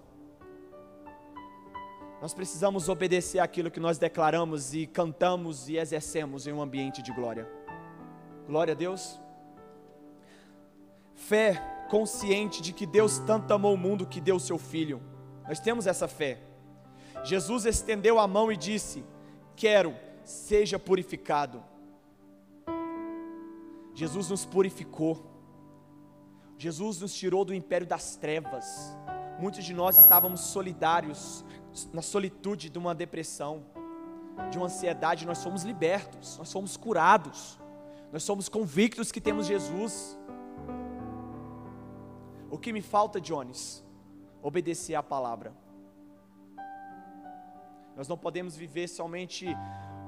Nós 2.21 2.33
precisamos 2.33 2.89
obedecer 2.89 3.41
aquilo 3.41 3.71
que 3.71 3.81
nós 3.81 3.99
declaramos 3.99 4.75
e 4.75 4.87
cantamos 4.87 5.69
e 5.69 5.77
exercemos 5.77 6.47
em 6.47 6.53
um 6.53 6.63
ambiente 6.63 7.03
de 7.03 7.13
glória. 7.13 7.51
Glória 8.47 8.73
a 8.73 8.77
Deus. 8.77 9.21
Fé 11.15 11.61
consciente 11.91 12.63
de 12.63 12.73
que 12.73 12.87
Deus 12.87 13.19
tanto 13.19 13.53
amou 13.53 13.75
o 13.75 13.79
mundo 13.79 14.07
que 14.07 14.21
deu 14.21 14.37
o 14.37 14.41
seu 14.41 14.57
filho. 14.57 15.03
Nós 15.49 15.59
temos 15.59 15.87
essa 15.87 16.07
fé. 16.07 16.41
Jesus 17.25 17.67
estendeu 17.67 18.19
a 18.19 18.27
mão 18.29 18.53
e 18.53 18.57
disse: 18.57 19.05
Quero, 19.57 19.95
seja 20.25 20.79
purificado. 20.79 21.63
Jesus 23.95 24.31
nos 24.31 24.45
purificou. 24.45 25.32
Jesus 26.63 27.01
nos 27.01 27.13
tirou 27.13 27.45
do 27.45 27.53
império 27.53 27.85
das 27.85 28.15
trevas. 28.15 28.97
Muitos 29.37 29.65
de 29.65 29.75
nós 29.75 29.99
estávamos 29.99 30.43
solidários 30.43 31.45
na 31.93 32.01
solitude 32.01 32.71
de 32.71 32.79
uma 32.79 32.95
depressão. 32.95 33.65
de 34.51 34.57
uma 34.59 34.67
ansiedade, 34.67 35.27
nós 35.27 35.39
somos 35.39 35.63
libertos, 35.63 36.39
nós 36.39 36.49
somos 36.49 36.77
curados, 36.77 37.59
nós 38.13 38.23
somos 38.23 38.49
convictos 38.49 39.11
que 39.11 39.21
temos 39.21 39.47
Jesus. 39.47 40.19
O 42.51 42.57
que 42.57 42.73
me 42.73 42.81
falta, 42.81 43.21
Jones? 43.21 43.85
Obedecer 44.41 44.95
à 44.95 45.03
palavra. 45.03 45.53
Nós 47.97 48.09
não 48.09 48.17
podemos 48.17 48.57
viver 48.57 48.89
somente 48.89 49.47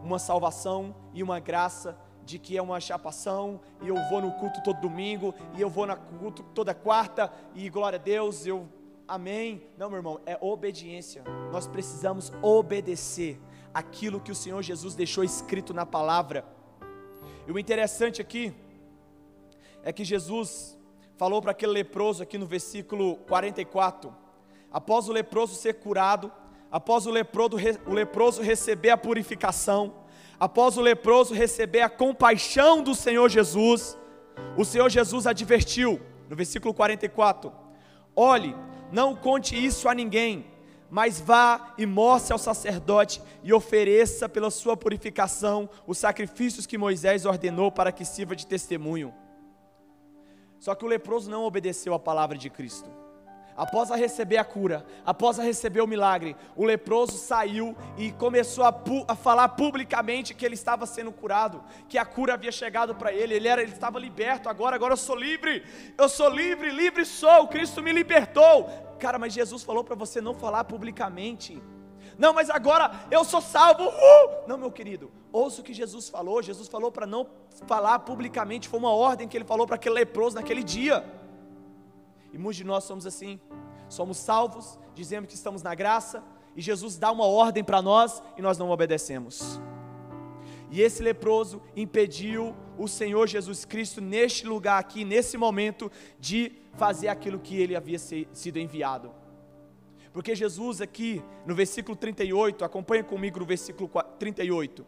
uma 0.03 0.19
salvação 0.19 0.95
e 1.13 1.23
uma 1.23 1.39
graça 1.41 1.99
de 2.25 2.39
que 2.39 2.57
é 2.57 2.63
uma 2.63 2.81
chapação 2.81 3.61
e 3.83 3.89
eu 3.89 3.97
vou 4.09 4.21
no 4.21 4.33
culto 4.33 4.63
todo 4.63 4.81
domingo 4.81 5.35
e 5.57 5.61
eu 5.61 5.69
vou 5.69 5.87
no 5.87 5.97
culto 5.97 6.43
toda 6.55 6.75
quarta 6.75 7.33
e 7.55 7.69
glória 7.69 7.99
a 7.99 8.03
Deus, 8.03 8.47
eu 8.47 8.69
amém. 9.07 9.63
Não, 9.77 9.89
meu 9.89 9.99
irmão, 9.99 10.21
é 10.25 10.39
obediência. 10.41 11.23
Nós 11.53 11.67
precisamos 11.67 12.33
obedecer 12.43 13.41
aquilo 13.73 14.21
que 14.21 14.33
o 14.33 14.35
Senhor 14.35 14.63
Jesus 14.63 14.95
deixou 14.95 15.25
escrito 15.25 15.75
na 15.75 15.85
palavra. 15.85 16.45
E 17.47 17.53
o 17.53 17.59
interessante 17.59 18.21
aqui 18.21 18.55
é 19.83 19.93
que 19.93 20.05
Jesus 20.05 20.79
falou 21.17 21.43
para 21.43 21.51
aquele 21.51 21.73
leproso 21.73 22.23
aqui 22.23 22.39
no 22.39 22.47
versículo 22.47 23.17
44, 23.29 24.15
após 24.71 25.09
o 25.09 25.13
leproso 25.13 25.55
ser 25.55 25.75
curado, 25.75 26.33
após 26.71 27.07
o 27.07 27.11
leproso, 27.11 27.57
o 27.87 27.93
leproso 27.93 28.43
receber 28.43 28.91
a 28.91 28.97
purificação, 28.97 29.95
após 30.39 30.77
o 30.77 30.83
leproso 30.83 31.35
receber 31.35 31.81
a 31.81 31.89
compaixão 31.89 32.83
do 32.83 32.95
Senhor 32.95 33.29
Jesus, 33.29 33.99
o 34.57 34.65
Senhor 34.65 34.89
Jesus 34.89 35.27
advertiu, 35.27 36.01
no 36.29 36.37
versículo 36.37 36.75
44: 36.75 37.53
Olhe, 38.15 38.55
não 38.93 39.15
conte 39.15 39.55
isso 39.55 39.89
a 39.89 39.95
ninguém, 39.95 40.47
mas 40.91 41.21
vá 41.21 41.75
e 41.77 41.87
mostre 41.87 42.33
ao 42.33 42.39
sacerdote 42.39 43.21
e 43.43 43.53
ofereça 43.53 44.29
pela 44.29 44.51
sua 44.51 44.77
purificação 44.77 45.69
os 45.87 45.99
sacrifícios 45.99 46.67
que 46.67 46.79
Moisés 46.79 47.25
ordenou 47.25 47.73
para 47.73 47.91
que 47.91 48.05
sirva 48.05 48.37
de 48.37 48.47
testemunho. 48.47 49.13
Só 50.59 50.75
que 50.75 50.85
o 50.85 50.89
leproso 50.89 51.31
não 51.31 51.45
obedeceu 51.45 51.93
à 51.95 51.99
palavra 51.99 52.39
de 52.39 52.49
Cristo. 52.49 53.04
Após 53.57 53.91
a 53.91 53.97
receber 53.97 54.37
a 54.37 54.45
cura, 54.45 54.85
após 55.07 55.39
a 55.39 55.43
receber 55.43 55.81
o 55.81 55.87
milagre, 55.87 56.37
o 56.57 56.65
leproso 56.65 57.17
saiu 57.17 57.77
e 57.97 58.11
começou 58.11 58.65
a, 58.65 58.75
a 59.07 59.15
falar 59.15 59.51
publicamente 59.51 60.35
que 60.35 60.45
ele 60.45 60.55
estava 60.55 60.87
sendo 60.87 61.13
curado, 61.13 61.63
que 61.89 61.97
a 61.97 62.05
cura 62.05 62.35
havia 62.35 62.51
chegado 62.51 62.97
para 62.97 63.13
ele, 63.13 63.35
ele, 63.35 63.47
era, 63.47 63.63
ele 63.63 63.73
estava 63.73 63.99
liberto, 63.99 64.49
agora, 64.49 64.75
agora 64.75 64.95
eu 64.95 64.97
sou 64.97 65.15
livre, 65.15 65.65
eu 65.97 66.09
sou 66.09 66.29
livre, 66.29 66.71
livre 66.71 67.05
sou, 67.05 67.47
Cristo 67.47 67.81
me 67.81 67.93
libertou. 67.93 68.69
Cara, 68.99 69.19
mas 69.19 69.33
Jesus 69.33 69.63
falou 69.63 69.85
para 69.85 69.95
você 69.95 70.21
não 70.21 70.35
falar 70.35 70.65
publicamente. 70.65 71.63
Não, 72.19 72.33
mas 72.33 72.51
agora 72.51 72.91
eu 73.11 73.25
sou 73.25 73.41
salvo. 73.41 73.85
Uh! 73.85 74.49
Não, 74.49 74.57
meu 74.57 74.71
querido, 74.71 75.11
ouça 75.33 75.61
o 75.61 75.65
que 75.65 75.73
Jesus 75.73 76.09
falou. 76.09 76.43
Jesus 76.43 76.69
falou 76.69 76.91
para 76.91 77.07
não 77.07 77.27
falar 77.67 77.99
publicamente, 78.01 78.69
foi 78.69 78.79
uma 78.79 78.93
ordem 78.93 79.29
que 79.29 79.37
ele 79.37 79.45
falou 79.45 79.67
para 79.67 79.77
aquele 79.77 79.95
leproso 79.97 80.37
naquele 80.37 80.63
dia. 80.63 81.05
E 82.35 82.39
muitos 82.39 82.57
de 82.57 82.65
nós 82.65 82.83
somos 82.83 83.07
assim. 83.07 83.39
Somos 83.89 84.17
salvos, 84.17 84.77
dizemos 84.93 85.29
que 85.29 85.37
estamos 85.37 85.63
na 85.63 85.73
graça, 85.73 86.23
e 86.57 86.61
Jesus 86.61 86.97
dá 86.99 87.13
uma 87.13 87.27
ordem 87.27 87.63
para 87.63 87.81
nós 87.81 88.21
e 88.37 88.43
nós 88.43 88.59
não 88.59 88.71
obedecemos. 88.71 89.61
E 90.69 90.81
esse 90.81 91.01
leproso 91.01 91.63
impediu 91.77 92.55
o 92.77 92.89
Senhor 92.89 93.29
Jesus 93.29 93.65
Cristo 93.65 94.01
neste 94.01 94.47
lugar 94.47 94.81
aqui, 94.81 95.05
nesse 95.05 95.37
momento, 95.37 95.91
de 96.19 96.51
fazer 96.73 97.07
aquilo 97.07 97.39
que 97.39 97.57
ele 97.57 97.77
havia 97.77 97.99
sido 97.99 98.59
enviado. 98.59 99.13
Porque 100.13 100.35
Jesus 100.35 100.81
aqui, 100.81 101.23
no 101.47 101.55
versículo 101.55 101.97
38, 101.97 102.65
acompanha 102.65 103.05
comigo 103.05 103.39
no 103.39 103.47
versículo 103.47 103.89
38. 104.19 104.85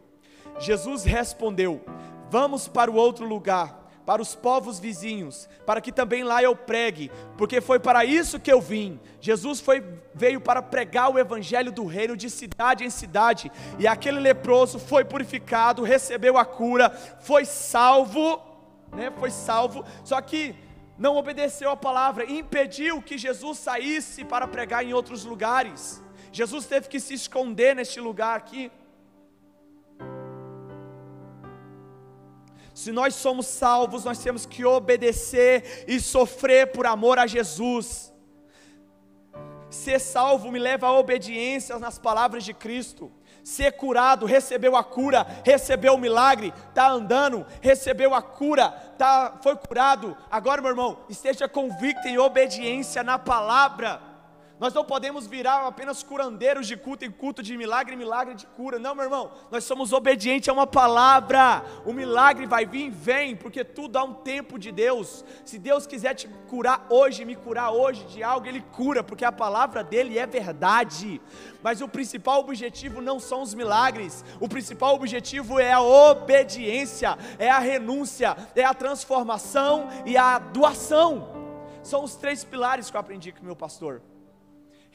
Jesus 0.59 1.05
respondeu: 1.05 1.81
Vamos 2.29 2.67
para 2.67 2.91
o 2.91 2.95
outro 2.95 3.25
lugar 3.25 3.86
para 4.07 4.21
os 4.21 4.33
povos 4.33 4.79
vizinhos, 4.79 5.49
para 5.65 5.81
que 5.81 5.91
também 5.91 6.23
lá 6.23 6.41
eu 6.41 6.55
pregue, 6.55 7.11
porque 7.37 7.59
foi 7.59 7.77
para 7.77 8.05
isso 8.05 8.39
que 8.39 8.49
eu 8.49 8.61
vim. 8.61 8.97
Jesus 9.19 9.59
foi, 9.59 9.83
veio 10.13 10.39
para 10.39 10.61
pregar 10.61 11.11
o 11.11 11.19
evangelho 11.19 11.73
do 11.73 11.85
reino 11.85 12.15
de 12.15 12.29
cidade 12.29 12.85
em 12.85 12.89
cidade, 12.89 13.51
e 13.77 13.85
aquele 13.85 14.21
leproso 14.21 14.79
foi 14.79 15.03
purificado, 15.03 15.83
recebeu 15.83 16.37
a 16.37 16.45
cura, 16.45 16.89
foi 17.19 17.43
salvo, 17.43 18.41
né? 18.95 19.11
Foi 19.19 19.29
salvo, 19.29 19.83
só 20.05 20.21
que 20.21 20.55
não 20.97 21.17
obedeceu 21.17 21.69
a 21.69 21.75
palavra, 21.75 22.31
impediu 22.31 23.01
que 23.01 23.17
Jesus 23.17 23.57
saísse 23.57 24.23
para 24.23 24.47
pregar 24.47 24.85
em 24.85 24.93
outros 24.93 25.25
lugares. 25.25 26.01
Jesus 26.31 26.65
teve 26.65 26.87
que 26.87 27.01
se 27.01 27.13
esconder 27.13 27.75
neste 27.75 27.99
lugar 27.99 28.37
aqui. 28.37 28.71
Se 32.77 32.91
nós 32.91 33.15
somos 33.15 33.47
salvos, 33.47 34.05
nós 34.05 34.19
temos 34.19 34.45
que 34.45 34.63
obedecer 34.63 35.83
e 35.87 35.99
sofrer 35.99 36.71
por 36.71 36.85
amor 36.85 37.17
a 37.17 37.25
Jesus. 37.25 38.13
Ser 39.67 39.97
salvo 39.97 40.51
me 40.51 40.59
leva 40.59 40.85
à 40.85 40.93
obediência 40.93 41.79
nas 41.79 41.97
palavras 41.97 42.43
de 42.43 42.53
Cristo. 42.53 43.11
Ser 43.43 43.71
curado, 43.71 44.27
recebeu 44.27 44.75
a 44.75 44.83
cura, 44.83 45.25
recebeu 45.43 45.95
o 45.95 45.97
milagre, 45.97 46.53
está 46.69 46.87
andando, 46.87 47.47
recebeu 47.61 48.13
a 48.13 48.21
cura, 48.21 48.69
tá, 48.95 49.39
foi 49.41 49.55
curado. 49.55 50.15
Agora, 50.29 50.61
meu 50.61 50.69
irmão, 50.69 50.99
esteja 51.09 51.49
convicto 51.49 52.07
em 52.07 52.19
obediência 52.19 53.01
na 53.01 53.17
palavra. 53.17 53.99
Nós 54.59 54.73
não 54.73 54.83
podemos 54.83 55.27
virar 55.27 55.67
apenas 55.67 56.01
curandeiros 56.01 56.65
de 56.65 56.75
culto 56.75 57.05
em 57.05 57.11
culto, 57.11 57.43
de 57.43 57.55
milagre 57.55 57.93
em 57.93 57.97
milagre 57.97 58.33
de 58.33 58.47
cura. 58.47 58.79
Não, 58.79 58.95
meu 58.95 59.03
irmão, 59.03 59.31
nós 59.51 59.63
somos 59.63 59.93
obedientes 59.93 60.49
a 60.49 60.53
uma 60.53 60.65
palavra. 60.65 61.63
O 61.85 61.93
milagre 61.93 62.47
vai 62.47 62.65
vir, 62.65 62.89
vem, 62.89 63.35
porque 63.35 63.63
tudo 63.63 63.97
há 63.97 64.03
um 64.03 64.15
tempo 64.15 64.57
de 64.57 64.71
Deus. 64.71 65.23
Se 65.45 65.59
Deus 65.59 65.85
quiser 65.85 66.15
te 66.15 66.27
curar 66.49 66.87
hoje, 66.89 67.23
me 67.23 67.35
curar 67.35 67.71
hoje 67.71 68.03
de 68.05 68.23
algo, 68.23 68.47
Ele 68.47 68.61
cura, 68.61 69.03
porque 69.03 69.23
a 69.23 69.31
palavra 69.31 69.83
dele 69.83 70.17
é 70.17 70.25
verdade. 70.25 71.21
Mas 71.61 71.79
o 71.79 71.87
principal 71.87 72.39
objetivo 72.39 72.99
não 72.99 73.19
são 73.19 73.43
os 73.43 73.53
milagres, 73.53 74.25
o 74.39 74.49
principal 74.49 74.95
objetivo 74.95 75.59
é 75.59 75.71
a 75.71 75.81
obediência, 75.81 77.15
é 77.37 77.49
a 77.49 77.59
renúncia, 77.59 78.35
é 78.55 78.63
a 78.63 78.73
transformação 78.73 79.87
e 80.03 80.17
a 80.17 80.39
doação. 80.39 81.29
São 81.83 82.03
os 82.03 82.15
três 82.15 82.43
pilares 82.43 82.89
que 82.89 82.97
eu 82.97 83.01
aprendi 83.01 83.31
com 83.31 83.45
meu 83.45 83.55
pastor 83.55 84.01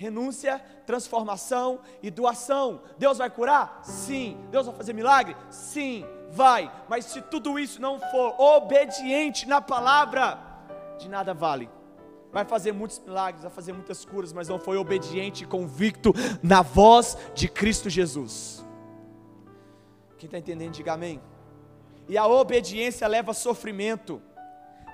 renúncia, 0.02 0.60
transformação 0.84 1.80
e 2.02 2.10
doação. 2.10 2.82
Deus 2.98 3.18
vai 3.18 3.30
curar? 3.30 3.80
Sim. 3.84 4.36
Deus 4.50 4.66
vai 4.66 4.74
fazer 4.74 4.92
milagre? 4.92 5.36
Sim, 5.48 6.04
vai. 6.30 6.70
Mas 6.88 7.04
se 7.04 7.22
tudo 7.22 7.58
isso 7.58 7.80
não 7.80 8.00
for 8.10 8.34
obediente 8.40 9.46
na 9.46 9.60
palavra, 9.60 10.38
de 10.98 11.08
nada 11.08 11.32
vale. 11.32 11.70
Vai 12.32 12.44
fazer 12.44 12.72
muitos 12.72 12.98
milagres, 12.98 13.42
vai 13.42 13.52
fazer 13.52 13.72
muitas 13.72 14.04
curas, 14.04 14.32
mas 14.32 14.48
não 14.48 14.58
foi 14.58 14.76
obediente 14.76 15.44
e 15.44 15.46
convicto 15.46 16.12
na 16.42 16.62
voz 16.62 17.16
de 17.34 17.46
Cristo 17.46 17.88
Jesus. 17.88 18.64
Quem 20.18 20.26
está 20.26 20.38
entendendo, 20.38 20.72
diga 20.72 20.94
amém. 20.94 21.20
E 22.08 22.18
a 22.18 22.26
obediência 22.26 23.06
leva 23.06 23.34
sofrimento. 23.34 24.20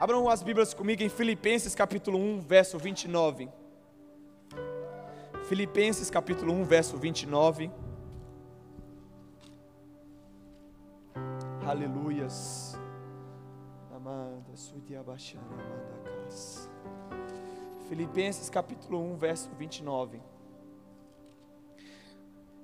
Abram 0.01 0.29
as 0.29 0.43
Bíblias 0.43 0.75
comigo 0.75 1.03
em 1.03 1.09
Filipenses 1.09 1.75
capítulo 1.75 2.19
1, 2.19 2.41
verso 2.41 2.79
29. 2.79 3.49
Filipenses 5.49 6.11
capítulo 6.11 6.53
1, 6.53 6.65
verso 6.65 6.99
29. 6.99 7.71
Aleluias. 11.67 12.79
Filipenses 17.89 18.51
capítulo 18.51 19.01
1, 19.01 19.17
verso 19.17 19.49
29. 19.59 20.21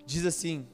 Diz 0.05 0.27
assim: 0.27 0.69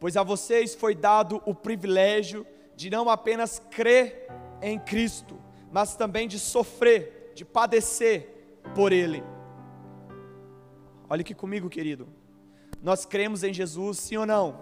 Pois 0.00 0.16
a 0.16 0.24
vocês 0.24 0.74
foi 0.74 0.96
dado 0.96 1.40
o 1.46 1.54
privilégio 1.54 2.44
de 2.74 2.90
não 2.90 3.08
apenas 3.08 3.60
crer 3.70 4.26
em 4.60 4.80
Cristo, 4.80 5.40
mas 5.70 5.94
também 5.94 6.26
de 6.26 6.40
sofrer, 6.40 7.30
de 7.36 7.44
padecer 7.44 8.58
por 8.74 8.92
Ele 8.92 9.22
Olha 11.08 11.20
aqui 11.20 11.34
comigo, 11.34 11.70
querido. 11.70 12.08
Nós 12.82 13.06
cremos 13.06 13.44
em 13.44 13.54
Jesus, 13.54 13.98
sim 13.98 14.16
ou 14.16 14.26
não? 14.26 14.58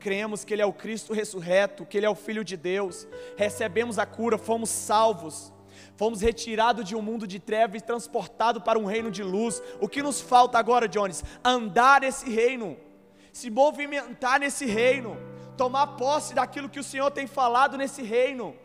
Cremos 0.00 0.44
que 0.44 0.52
Ele 0.52 0.62
é 0.62 0.66
o 0.66 0.72
Cristo 0.72 1.12
ressurreto, 1.12 1.86
que 1.86 1.96
Ele 1.96 2.06
é 2.06 2.10
o 2.10 2.14
Filho 2.14 2.44
de 2.44 2.56
Deus, 2.56 3.06
recebemos 3.36 3.96
a 3.96 4.04
cura, 4.04 4.36
fomos 4.36 4.68
salvos, 4.68 5.52
fomos 5.96 6.20
retirados 6.20 6.84
de 6.84 6.96
um 6.96 7.02
mundo 7.02 7.24
de 7.24 7.38
trevas 7.38 7.80
e 7.80 7.84
transportados 7.84 8.64
para 8.64 8.78
um 8.78 8.84
reino 8.84 9.12
de 9.12 9.22
luz. 9.22 9.62
O 9.80 9.88
que 9.88 10.02
nos 10.02 10.20
falta 10.20 10.58
agora, 10.58 10.88
Jones? 10.88 11.22
Andar 11.44 12.00
nesse 12.00 12.28
reino, 12.28 12.76
se 13.32 13.48
movimentar 13.48 14.40
nesse 14.40 14.66
reino, 14.66 15.16
tomar 15.56 15.86
posse 15.96 16.34
daquilo 16.34 16.68
que 16.68 16.80
o 16.80 16.84
Senhor 16.84 17.12
tem 17.12 17.28
falado 17.28 17.78
nesse 17.78 18.02
reino. 18.02 18.56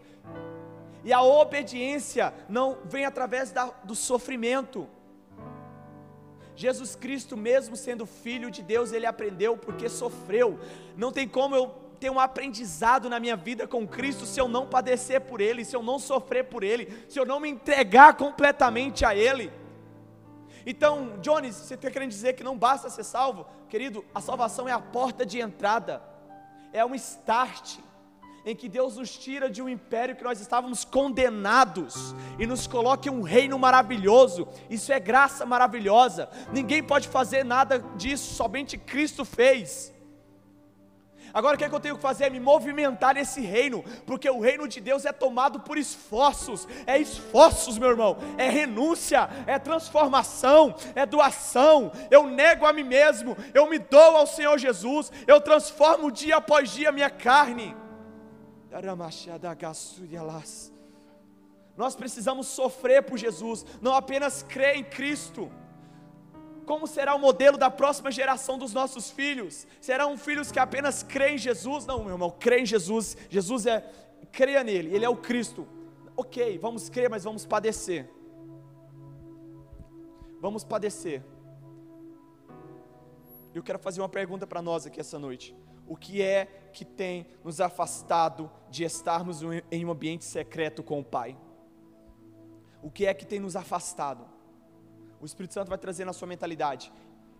E 1.03 1.13
a 1.13 1.21
obediência 1.21 2.33
não 2.49 2.79
vem 2.85 3.05
através 3.05 3.51
da, 3.51 3.65
do 3.83 3.95
sofrimento 3.95 4.89
Jesus 6.55 6.95
Cristo, 6.95 7.35
mesmo 7.37 7.75
sendo 7.75 8.05
filho 8.05 8.51
de 8.51 8.61
Deus, 8.61 8.91
ele 8.91 9.05
aprendeu 9.05 9.57
porque 9.57 9.89
sofreu. 9.89 10.59
Não 10.97 11.11
tem 11.11 11.27
como 11.27 11.55
eu 11.55 11.69
ter 11.99 12.09
um 12.09 12.19
aprendizado 12.19 13.09
na 13.09 13.19
minha 13.19 13.35
vida 13.35 13.67
com 13.67 13.87
Cristo 13.87 14.25
se 14.25 14.41
eu 14.41 14.47
não 14.47 14.65
padecer 14.65 15.21
por 15.21 15.39
Ele, 15.39 15.63
se 15.63 15.75
eu 15.75 15.83
não 15.83 15.99
sofrer 15.99 16.45
por 16.45 16.63
Ele, 16.63 17.05
se 17.07 17.19
eu 17.19 17.25
não 17.25 17.39
me 17.39 17.47
entregar 17.47 18.15
completamente 18.15 19.05
a 19.05 19.15
Ele. 19.15 19.51
Então, 20.65 21.19
Jones, 21.21 21.55
você 21.55 21.75
está 21.75 21.91
querendo 21.91 22.09
dizer 22.09 22.33
que 22.33 22.43
não 22.43 22.57
basta 22.57 22.89
ser 22.89 23.03
salvo? 23.03 23.45
Querido, 23.69 24.03
a 24.13 24.19
salvação 24.19 24.67
é 24.67 24.71
a 24.71 24.79
porta 24.79 25.25
de 25.25 25.39
entrada, 25.39 26.01
é 26.73 26.83
um 26.83 26.95
start 26.95 27.77
em 28.45 28.55
que 28.55 28.67
Deus 28.67 28.97
nos 28.97 29.17
tira 29.17 29.49
de 29.49 29.61
um 29.61 29.69
império 29.69 30.15
que 30.15 30.23
nós 30.23 30.39
estávamos 30.39 30.83
condenados 30.83 32.15
e 32.39 32.45
nos 32.45 32.67
coloca 32.67 33.07
em 33.07 33.11
um 33.11 33.21
reino 33.21 33.57
maravilhoso. 33.59 34.47
Isso 34.69 34.91
é 34.91 34.99
graça 34.99 35.45
maravilhosa. 35.45 36.29
Ninguém 36.51 36.83
pode 36.83 37.07
fazer 37.07 37.43
nada 37.43 37.79
disso, 37.95 38.33
somente 38.33 38.77
Cristo 38.77 39.23
fez. 39.23 39.93
Agora 41.33 41.55
o 41.55 41.57
que, 41.57 41.63
é 41.63 41.69
que 41.69 41.75
eu 41.75 41.79
tenho 41.79 41.95
que 41.95 42.01
fazer? 42.01 42.25
É 42.25 42.29
me 42.29 42.39
movimentar 42.39 43.15
nesse 43.15 43.41
reino, 43.41 43.83
porque 44.05 44.29
o 44.29 44.39
reino 44.39 44.67
de 44.67 44.81
Deus 44.81 45.05
é 45.05 45.13
tomado 45.13 45.61
por 45.61 45.77
esforços, 45.77 46.67
é 46.85 46.97
esforços, 46.97 47.77
meu 47.77 47.89
irmão, 47.89 48.17
é 48.37 48.49
renúncia, 48.49 49.29
é 49.47 49.57
transformação, 49.57 50.75
é 50.93 51.05
doação. 51.05 51.91
Eu 52.09 52.27
nego 52.27 52.65
a 52.65 52.73
mim 52.73 52.83
mesmo, 52.83 53.37
eu 53.53 53.69
me 53.69 53.79
dou 53.79 54.17
ao 54.17 54.27
Senhor 54.27 54.57
Jesus, 54.57 55.11
eu 55.25 55.39
transformo 55.39 56.11
dia 56.11 56.37
após 56.37 56.69
dia 56.71 56.89
a 56.89 56.91
minha 56.91 57.09
carne. 57.09 57.75
Nós 61.75 61.95
precisamos 61.95 62.47
sofrer 62.47 63.03
por 63.03 63.17
Jesus, 63.17 63.65
não 63.81 63.93
apenas 63.93 64.43
crer 64.43 64.75
em 64.75 64.83
Cristo. 64.83 65.51
Como 66.65 66.87
será 66.87 67.15
o 67.15 67.19
modelo 67.19 67.57
da 67.57 67.69
próxima 67.69 68.11
geração 68.11 68.57
dos 68.57 68.73
nossos 68.73 69.11
filhos? 69.11 69.67
Serão 69.79 70.17
filhos 70.17 70.51
que 70.51 70.59
apenas 70.59 71.03
creem 71.03 71.35
em 71.35 71.37
Jesus? 71.37 71.85
Não, 71.85 72.03
meu 72.03 72.13
irmão, 72.13 72.31
crê 72.31 72.61
em 72.61 72.65
Jesus. 72.65 73.17
Jesus 73.29 73.65
é, 73.65 73.81
creia 74.31 74.63
nele, 74.63 74.93
ele 74.95 75.03
é 75.03 75.09
o 75.09 75.17
Cristo. 75.17 75.67
Ok, 76.15 76.57
vamos 76.59 76.89
crer, 76.89 77.09
mas 77.09 77.23
vamos 77.23 77.45
padecer. 77.45 78.09
Vamos 80.39 80.63
padecer. 80.63 81.23
Eu 83.53 83.61
quero 83.61 83.79
fazer 83.79 84.01
uma 84.01 84.09
pergunta 84.09 84.47
para 84.47 84.61
nós 84.61 84.85
aqui 84.85 84.99
essa 84.99 85.19
noite. 85.19 85.55
O 85.87 85.95
que 85.95 86.21
é 86.21 86.45
que 86.71 86.85
tem 86.85 87.27
nos 87.43 87.59
afastado 87.59 88.49
de 88.69 88.83
estarmos 88.83 89.41
em 89.69 89.85
um 89.85 89.91
ambiente 89.91 90.23
secreto 90.23 90.81
com 90.81 90.99
o 90.99 91.03
Pai? 91.03 91.37
O 92.81 92.89
que 92.89 93.05
é 93.05 93.13
que 93.13 93.25
tem 93.25 93.39
nos 93.39 93.55
afastado? 93.55 94.25
O 95.19 95.25
Espírito 95.25 95.53
Santo 95.53 95.69
vai 95.69 95.77
trazer 95.77 96.05
na 96.05 96.13
sua 96.13 96.27
mentalidade. 96.27 96.91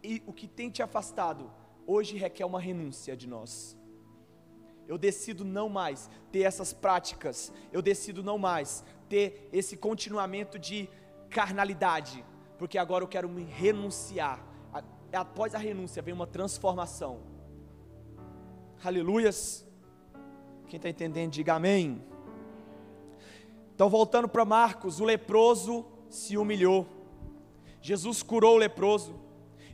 E 0.04 0.21
o 0.25 0.34
que 0.34 0.47
tem 0.47 0.69
te 0.69 0.84
afastado, 0.84 1.51
hoje 1.88 2.17
requer 2.17 2.45
uma 2.45 2.60
renúncia 2.60 3.15
de 3.15 3.27
nós. 3.27 3.77
Eu 4.88 4.97
decido 4.97 5.45
não 5.45 5.69
mais 5.69 6.10
ter 6.32 6.41
essas 6.41 6.73
práticas, 6.73 7.51
eu 7.71 7.82
decido 7.82 8.23
não 8.23 8.38
mais 8.38 8.84
ter 9.08 9.49
esse 9.54 9.77
continuamento 9.77 10.60
de 10.60 10.89
carnalidade, 11.30 12.25
porque 12.58 12.77
agora 12.77 13.04
eu 13.04 13.08
quero 13.08 13.30
me 13.30 13.43
renunciar. 13.43 14.45
Após 15.13 15.56
a 15.56 15.58
renúncia 15.58 16.01
vem 16.01 16.13
uma 16.13 16.27
transformação. 16.27 17.31
Aleluias. 18.84 19.63
Quem 20.67 20.78
está 20.78 20.89
entendendo, 20.89 21.32
diga 21.32 21.54
amém. 21.54 22.02
Então, 23.76 23.88
voltando 23.88 24.28
para 24.28 24.44
Marcos, 24.44 25.00
o 25.00 25.04
leproso 25.04 25.86
se 26.10 26.36
humilhou. 26.36 26.88
Jesus 27.80 28.24
curou 28.24 28.56
o 28.56 28.58
leproso. 28.58 29.13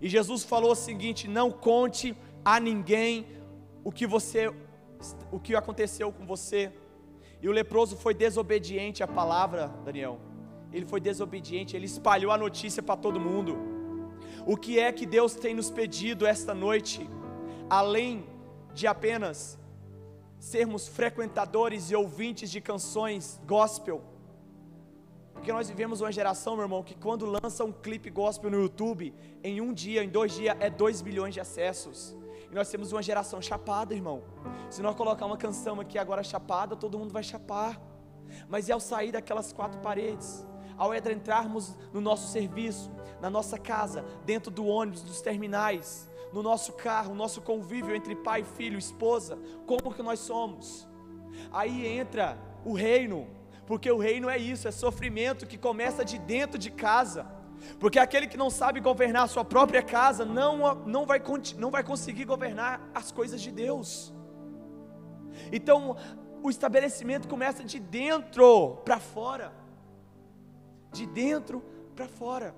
E 0.01 0.09
Jesus 0.09 0.43
falou 0.43 0.71
o 0.71 0.75
seguinte: 0.75 1.25
não 1.25 1.49
conte 1.49 2.17
a 2.43 2.59
ninguém 2.59 3.25
o 3.81 3.93
que 3.93 4.05
você 4.05 4.53
o 5.31 5.39
que 5.39 5.55
aconteceu 5.55 6.11
com 6.11 6.25
você. 6.25 6.73
E 7.41 7.47
o 7.47 7.53
leproso 7.53 7.95
foi 7.95 8.13
desobediente 8.13 9.03
à 9.03 9.07
palavra, 9.07 9.67
Daniel. 9.85 10.19
Ele 10.73 10.85
foi 10.85 10.99
desobediente, 10.99 11.77
ele 11.77 11.85
espalhou 11.85 12.29
a 12.29 12.37
notícia 12.37 12.83
para 12.83 12.97
todo 12.97 13.21
mundo. 13.21 13.57
O 14.45 14.57
que 14.57 14.79
é 14.79 14.91
que 14.91 15.05
Deus 15.05 15.33
tem 15.33 15.53
nos 15.53 15.71
pedido 15.71 16.25
esta 16.25 16.53
noite? 16.53 17.09
Além 17.69 18.36
de 18.77 18.85
apenas 18.85 19.59
sermos 20.39 20.87
frequentadores 20.87 21.89
e 21.89 21.95
ouvintes 21.95 22.49
de 22.49 22.61
canções 22.61 23.41
gospel, 23.45 24.01
porque 25.33 25.51
nós 25.51 25.69
vivemos 25.69 26.01
uma 26.01 26.11
geração, 26.11 26.55
meu 26.55 26.65
irmão, 26.65 26.83
que 26.83 26.95
quando 26.95 27.25
lança 27.25 27.63
um 27.63 27.71
clipe 27.71 28.09
gospel 28.09 28.49
no 28.49 28.61
YouTube, 28.61 29.13
em 29.43 29.61
um 29.61 29.71
dia, 29.73 30.03
em 30.03 30.09
dois 30.09 30.33
dias, 30.33 30.55
é 30.59 30.69
2 30.69 31.01
bilhões 31.01 31.33
de 31.33 31.39
acessos. 31.39 32.15
E 32.51 32.55
nós 32.55 32.69
temos 32.69 32.91
uma 32.91 33.03
geração 33.03 33.41
chapada, 33.41 33.93
irmão. 33.93 34.23
Se 34.69 34.81
nós 34.81 34.95
colocar 34.95 35.25
uma 35.25 35.37
canção 35.37 35.79
aqui 35.79 35.97
agora 35.97 36.23
chapada, 36.23 36.75
todo 36.75 36.97
mundo 36.97 37.13
vai 37.13 37.23
chapar. 37.23 37.79
Mas 38.49 38.67
é 38.67 38.73
ao 38.73 38.79
sair 38.79 39.11
daquelas 39.11 39.53
quatro 39.53 39.79
paredes, 39.79 40.45
ao 40.75 40.93
entrarmos 40.93 41.77
no 41.93 42.01
nosso 42.01 42.31
serviço, 42.31 42.91
na 43.21 43.29
nossa 43.29 43.57
casa, 43.57 44.03
dentro 44.25 44.51
do 44.51 44.65
ônibus, 44.65 45.01
dos 45.01 45.21
terminais, 45.21 46.09
no 46.37 46.43
nosso 46.43 46.73
carro, 46.73 47.09
no 47.09 47.15
nosso 47.15 47.41
convívio 47.41 47.95
entre 47.95 48.15
pai, 48.15 48.43
filho, 48.43 48.77
esposa, 48.77 49.39
como 49.65 49.91
que 49.91 50.03
nós 50.03 50.19
somos? 50.19 50.87
Aí 51.51 51.85
entra 51.87 52.37
o 52.63 52.73
reino, 52.73 53.27
porque 53.65 53.91
o 53.91 53.97
reino 53.97 54.29
é 54.29 54.37
isso, 54.37 54.67
é 54.67 54.71
sofrimento 54.71 55.47
que 55.47 55.57
começa 55.57 56.05
de 56.05 56.19
dentro 56.19 56.59
de 56.59 56.69
casa. 56.69 57.25
Porque 57.79 57.97
aquele 57.97 58.27
que 58.27 58.37
não 58.37 58.51
sabe 58.51 58.79
governar 58.79 59.23
a 59.23 59.27
sua 59.27 59.43
própria 59.43 59.81
casa 59.81 60.23
não, 60.23 60.75
não, 60.85 61.07
vai, 61.07 61.19
não 61.57 61.71
vai 61.71 61.83
conseguir 61.83 62.25
governar 62.25 62.87
as 62.93 63.11
coisas 63.11 63.41
de 63.41 63.51
Deus. 63.51 64.13
Então, 65.51 65.97
o 66.43 66.51
estabelecimento 66.51 67.27
começa 67.27 67.63
de 67.63 67.79
dentro 67.79 68.77
para 68.85 68.99
fora. 68.99 69.51
De 70.91 71.07
dentro 71.07 71.63
para 71.95 72.07
fora. 72.07 72.53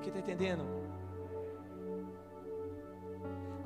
Quem 0.00 0.08
está 0.08 0.20
entendendo? 0.20 0.85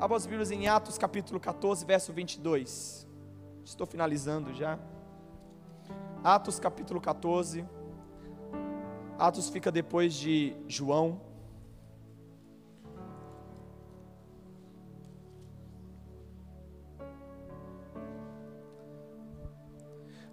Abra 0.00 0.16
as 0.16 0.24
Bíblias 0.24 0.50
em 0.50 0.66
Atos 0.66 0.96
capítulo 0.96 1.38
14, 1.38 1.84
verso 1.84 2.10
22. 2.10 3.06
Estou 3.62 3.86
finalizando 3.86 4.54
já. 4.54 4.78
Atos 6.24 6.58
capítulo 6.58 6.98
14. 7.02 7.68
Atos 9.18 9.50
fica 9.50 9.70
depois 9.70 10.14
de 10.14 10.56
João. 10.66 11.20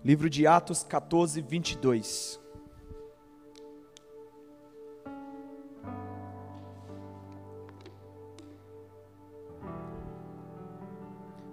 Livro 0.01 0.29
de 0.29 0.47
Atos 0.47 0.81
14, 0.81 1.41
22. 1.41 2.39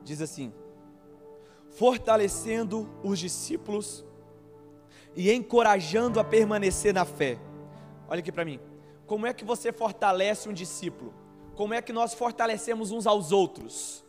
Diz 0.04 0.20
assim: 0.20 0.52
fortalecendo 1.70 2.88
os 3.02 3.18
discípulos 3.18 4.04
e 5.16 5.32
encorajando 5.32 6.20
a 6.20 6.24
permanecer 6.24 6.92
na 6.92 7.04
fé. 7.04 7.38
Olha 8.08 8.20
aqui 8.20 8.30
para 8.30 8.44
mim. 8.44 8.60
Como 9.06 9.26
é 9.26 9.34
que 9.34 9.44
você 9.44 9.72
fortalece 9.72 10.48
um 10.48 10.52
discípulo? 10.52 11.12
Como 11.54 11.74
é 11.74 11.82
que 11.82 11.92
nós 11.92 12.14
fortalecemos 12.14 12.90
uns 12.90 13.06
aos 13.06 13.32
outros? 13.32 14.04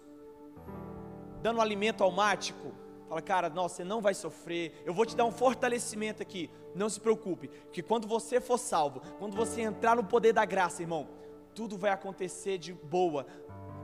Dando 1.41 1.57
um 1.57 1.61
alimento 1.61 2.03
almático. 2.03 2.73
Fala, 3.07 3.21
cara, 3.21 3.49
nossa, 3.49 3.75
você 3.75 3.83
não 3.83 4.01
vai 4.01 4.13
sofrer. 4.13 4.81
Eu 4.85 4.93
vou 4.93 5.05
te 5.05 5.15
dar 5.15 5.25
um 5.25 5.31
fortalecimento 5.31 6.21
aqui. 6.21 6.49
Não 6.73 6.89
se 6.89 6.99
preocupe, 6.99 7.49
que 7.71 7.83
quando 7.83 8.07
você 8.07 8.41
for 8.41 8.57
salvo, 8.57 9.01
quando 9.19 9.35
você 9.35 9.61
entrar 9.61 9.95
no 9.95 10.03
poder 10.03 10.33
da 10.33 10.43
graça, 10.43 10.81
irmão, 10.81 11.07
tudo 11.53 11.77
vai 11.77 11.91
acontecer 11.91 12.57
de 12.57 12.73
boa. 12.73 13.25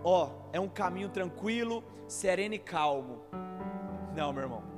Ó, 0.03 0.25
oh, 0.25 0.29
é 0.51 0.59
um 0.59 0.69
caminho 0.69 1.09
tranquilo, 1.09 1.83
sereno 2.07 2.55
e 2.55 2.59
calmo. 2.59 3.21
Não, 4.15 4.33
meu 4.33 4.43
irmão 4.43 4.71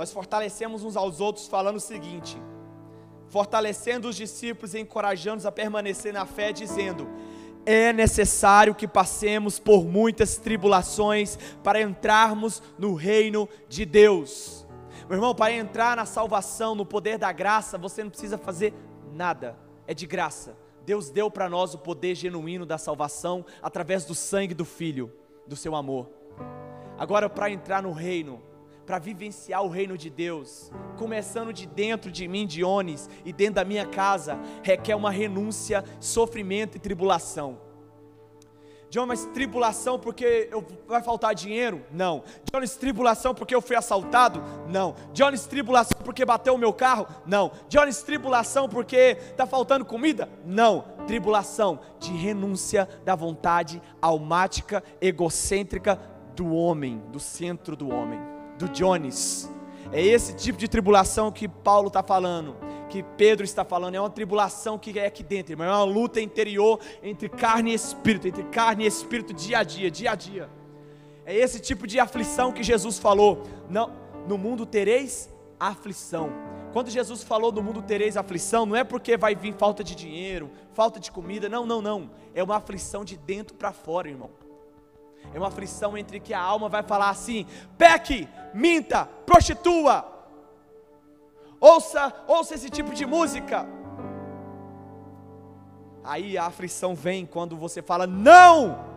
nós 0.00 0.12
fortalecemos 0.12 0.84
uns 0.84 0.96
aos 0.96 1.20
outros 1.20 1.46
falando 1.46 1.76
o 1.76 1.80
seguinte: 1.80 2.40
fortalecendo 3.28 4.08
os 4.08 4.16
discípulos 4.16 4.74
e 4.74 4.80
encorajando-os 4.80 5.46
a 5.46 5.52
permanecer 5.52 6.12
na 6.12 6.24
fé, 6.24 6.52
dizendo: 6.52 7.08
é 7.66 7.92
necessário 7.92 8.74
que 8.74 8.88
passemos 8.88 9.58
por 9.58 9.84
muitas 9.84 10.36
tribulações 10.36 11.38
para 11.62 11.82
entrarmos 11.82 12.62
no 12.78 12.94
reino 12.94 13.48
de 13.68 13.84
Deus. 13.84 14.66
Meu 15.08 15.18
irmão, 15.18 15.34
para 15.34 15.52
entrar 15.52 15.96
na 15.96 16.06
salvação, 16.06 16.74
no 16.74 16.86
poder 16.86 17.18
da 17.18 17.32
graça, 17.32 17.76
você 17.76 18.02
não 18.02 18.10
precisa 18.10 18.38
fazer 18.38 18.72
nada, 19.12 19.54
é 19.86 19.92
de 19.92 20.06
graça. 20.06 20.56
Deus 20.90 21.08
deu 21.08 21.30
para 21.30 21.48
nós 21.48 21.72
o 21.72 21.78
poder 21.78 22.16
genuíno 22.16 22.66
da 22.66 22.76
salvação 22.76 23.46
através 23.62 24.04
do 24.04 24.12
sangue 24.12 24.52
do 24.52 24.64
Filho, 24.64 25.12
do 25.46 25.54
seu 25.54 25.76
amor. 25.76 26.10
Agora, 26.98 27.30
para 27.30 27.48
entrar 27.48 27.80
no 27.80 27.92
reino, 27.92 28.42
para 28.84 28.98
vivenciar 28.98 29.62
o 29.62 29.68
reino 29.68 29.96
de 29.96 30.10
Deus, 30.10 30.72
começando 30.98 31.52
de 31.52 31.64
dentro 31.64 32.10
de 32.10 32.26
mim, 32.26 32.44
Dionis, 32.44 33.08
e 33.24 33.32
dentro 33.32 33.54
da 33.54 33.64
minha 33.64 33.86
casa, 33.86 34.36
requer 34.64 34.96
uma 34.96 35.12
renúncia, 35.12 35.84
sofrimento 36.00 36.76
e 36.76 36.80
tribulação. 36.80 37.69
John, 38.90 39.06
mas 39.06 39.24
tribulação 39.26 40.00
porque 40.00 40.48
eu, 40.50 40.66
vai 40.88 41.00
faltar 41.00 41.32
dinheiro? 41.32 41.84
Não. 41.92 42.24
Jones, 42.52 42.74
tribulação 42.74 43.32
porque 43.32 43.54
eu 43.54 43.62
fui 43.62 43.76
assaltado? 43.76 44.42
Não. 44.68 44.96
Jones, 45.12 45.46
tribulação 45.46 45.96
porque 46.04 46.24
bateu 46.24 46.54
o 46.54 46.58
meu 46.58 46.72
carro? 46.72 47.06
Não. 47.24 47.52
Jones, 47.68 48.02
tribulação 48.02 48.68
porque 48.68 49.16
está 49.30 49.46
faltando 49.46 49.84
comida? 49.84 50.28
Não. 50.44 50.84
Tribulação 51.06 51.78
de 52.00 52.10
renúncia 52.12 52.88
da 53.04 53.14
vontade 53.14 53.80
almática, 54.02 54.82
egocêntrica 55.00 55.96
do 56.34 56.52
homem, 56.52 57.00
do 57.12 57.20
centro 57.20 57.76
do 57.76 57.90
homem, 57.90 58.18
do 58.58 58.68
Jones. 58.68 59.49
É 59.92 60.02
esse 60.02 60.34
tipo 60.34 60.58
de 60.58 60.68
tribulação 60.68 61.32
que 61.32 61.48
Paulo 61.48 61.88
está 61.88 62.02
falando 62.02 62.70
que 62.90 63.04
Pedro 63.04 63.44
está 63.44 63.64
falando, 63.64 63.94
é 63.94 64.00
uma 64.00 64.10
tribulação 64.10 64.76
que 64.76 64.98
é 64.98 65.06
aqui 65.06 65.22
dentro, 65.22 65.52
irmão, 65.52 65.64
é 65.64 65.70
uma 65.70 65.84
luta 65.84 66.20
interior 66.20 66.80
entre 67.02 67.28
carne 67.28 67.70
e 67.70 67.74
espírito, 67.74 68.26
entre 68.26 68.42
carne 68.42 68.84
e 68.84 68.86
espírito 68.88 69.32
dia 69.32 69.60
a 69.60 69.62
dia, 69.62 69.88
dia 69.88 70.10
a 70.10 70.14
dia. 70.16 70.50
É 71.24 71.34
esse 71.34 71.60
tipo 71.60 71.86
de 71.86 72.00
aflição 72.00 72.50
que 72.50 72.62
Jesus 72.62 72.98
falou. 72.98 73.44
Não, 73.68 73.92
no 74.26 74.36
mundo 74.36 74.66
tereis 74.66 75.30
aflição. 75.58 76.30
Quando 76.72 76.90
Jesus 76.90 77.22
falou 77.22 77.52
no 77.52 77.62
mundo 77.62 77.80
tereis 77.82 78.16
aflição, 78.16 78.66
não 78.66 78.74
é 78.74 78.82
porque 78.82 79.16
vai 79.16 79.34
vir 79.34 79.54
falta 79.54 79.84
de 79.84 79.94
dinheiro, 79.94 80.50
falta 80.72 80.98
de 80.98 81.12
comida, 81.12 81.48
não, 81.48 81.64
não, 81.64 81.80
não. 81.80 82.10
É 82.34 82.42
uma 82.42 82.56
aflição 82.56 83.04
de 83.04 83.16
dentro 83.16 83.54
para 83.54 83.72
fora, 83.72 84.08
irmão. 84.08 84.30
É 85.32 85.38
uma 85.38 85.48
aflição 85.48 85.96
entre 85.96 86.18
que 86.18 86.34
a 86.34 86.40
alma 86.40 86.68
vai 86.68 86.82
falar 86.82 87.10
assim: 87.10 87.46
peque, 87.78 88.28
minta, 88.52 89.06
prostitua, 89.26 90.04
ouça, 91.60 92.12
ouça 92.26 92.54
esse 92.54 92.68
tipo 92.68 92.92
de 92.94 93.06
música. 93.06 93.66
Aí 96.02 96.36
a 96.38 96.46
aflição 96.46 96.94
vem 96.94 97.26
quando 97.26 97.56
você 97.56 97.82
fala 97.82 98.06
não. 98.06 98.90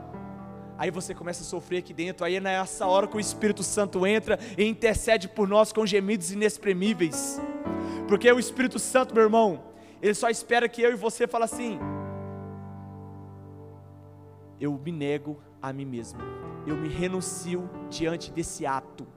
Aí 0.77 0.89
você 0.89 1.13
começa 1.13 1.43
a 1.43 1.45
sofrer 1.45 1.79
aqui 1.79 1.93
dentro. 1.93 2.25
Aí 2.25 2.35
é 2.35 2.39
nessa 2.39 2.87
hora 2.87 3.07
que 3.07 3.17
o 3.17 3.19
Espírito 3.19 3.61
Santo 3.61 4.07
entra 4.07 4.39
e 4.57 4.65
intercede 4.65 5.27
por 5.27 5.47
nós 5.47 5.71
com 5.71 5.85
gemidos 5.85 6.31
inexprimíveis. 6.31 7.39
Porque 8.07 8.31
o 8.31 8.39
Espírito 8.39 8.79
Santo, 8.79 9.13
meu 9.13 9.23
irmão, 9.23 9.63
ele 10.01 10.13
só 10.13 10.29
espera 10.29 10.67
que 10.67 10.81
eu 10.81 10.91
e 10.91 10.95
você 10.95 11.27
fale 11.27 11.43
assim: 11.43 11.79
Eu 14.59 14.73
me 14.73 14.91
nego 14.91 15.39
a 15.63 15.73
mim 15.73 15.85
mesmo. 15.85 16.19
Eu 16.67 16.75
me 16.75 16.89
renuncio 16.89 17.67
diante 17.89 18.31
desse 18.31 18.65
ato 18.65 19.07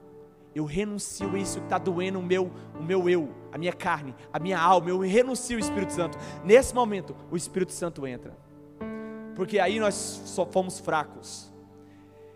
eu 0.56 0.64
renuncio 0.64 1.36
isso 1.36 1.58
que 1.58 1.66
está 1.66 1.76
doendo 1.76 2.18
o 2.18 2.22
meu, 2.22 2.50
o 2.80 2.82
meu 2.82 3.10
eu, 3.10 3.28
a 3.52 3.58
minha 3.58 3.74
carne, 3.74 4.14
a 4.32 4.38
minha 4.38 4.58
alma, 4.58 4.88
eu 4.88 4.98
renuncio 5.00 5.54
ao 5.54 5.60
Espírito 5.60 5.92
Santo. 5.92 6.16
Nesse 6.42 6.74
momento, 6.74 7.14
o 7.30 7.36
Espírito 7.36 7.72
Santo 7.72 8.06
entra, 8.06 8.34
porque 9.34 9.58
aí 9.58 9.78
nós 9.78 9.94
só 9.94 10.46
fomos 10.46 10.80
fracos. 10.80 11.52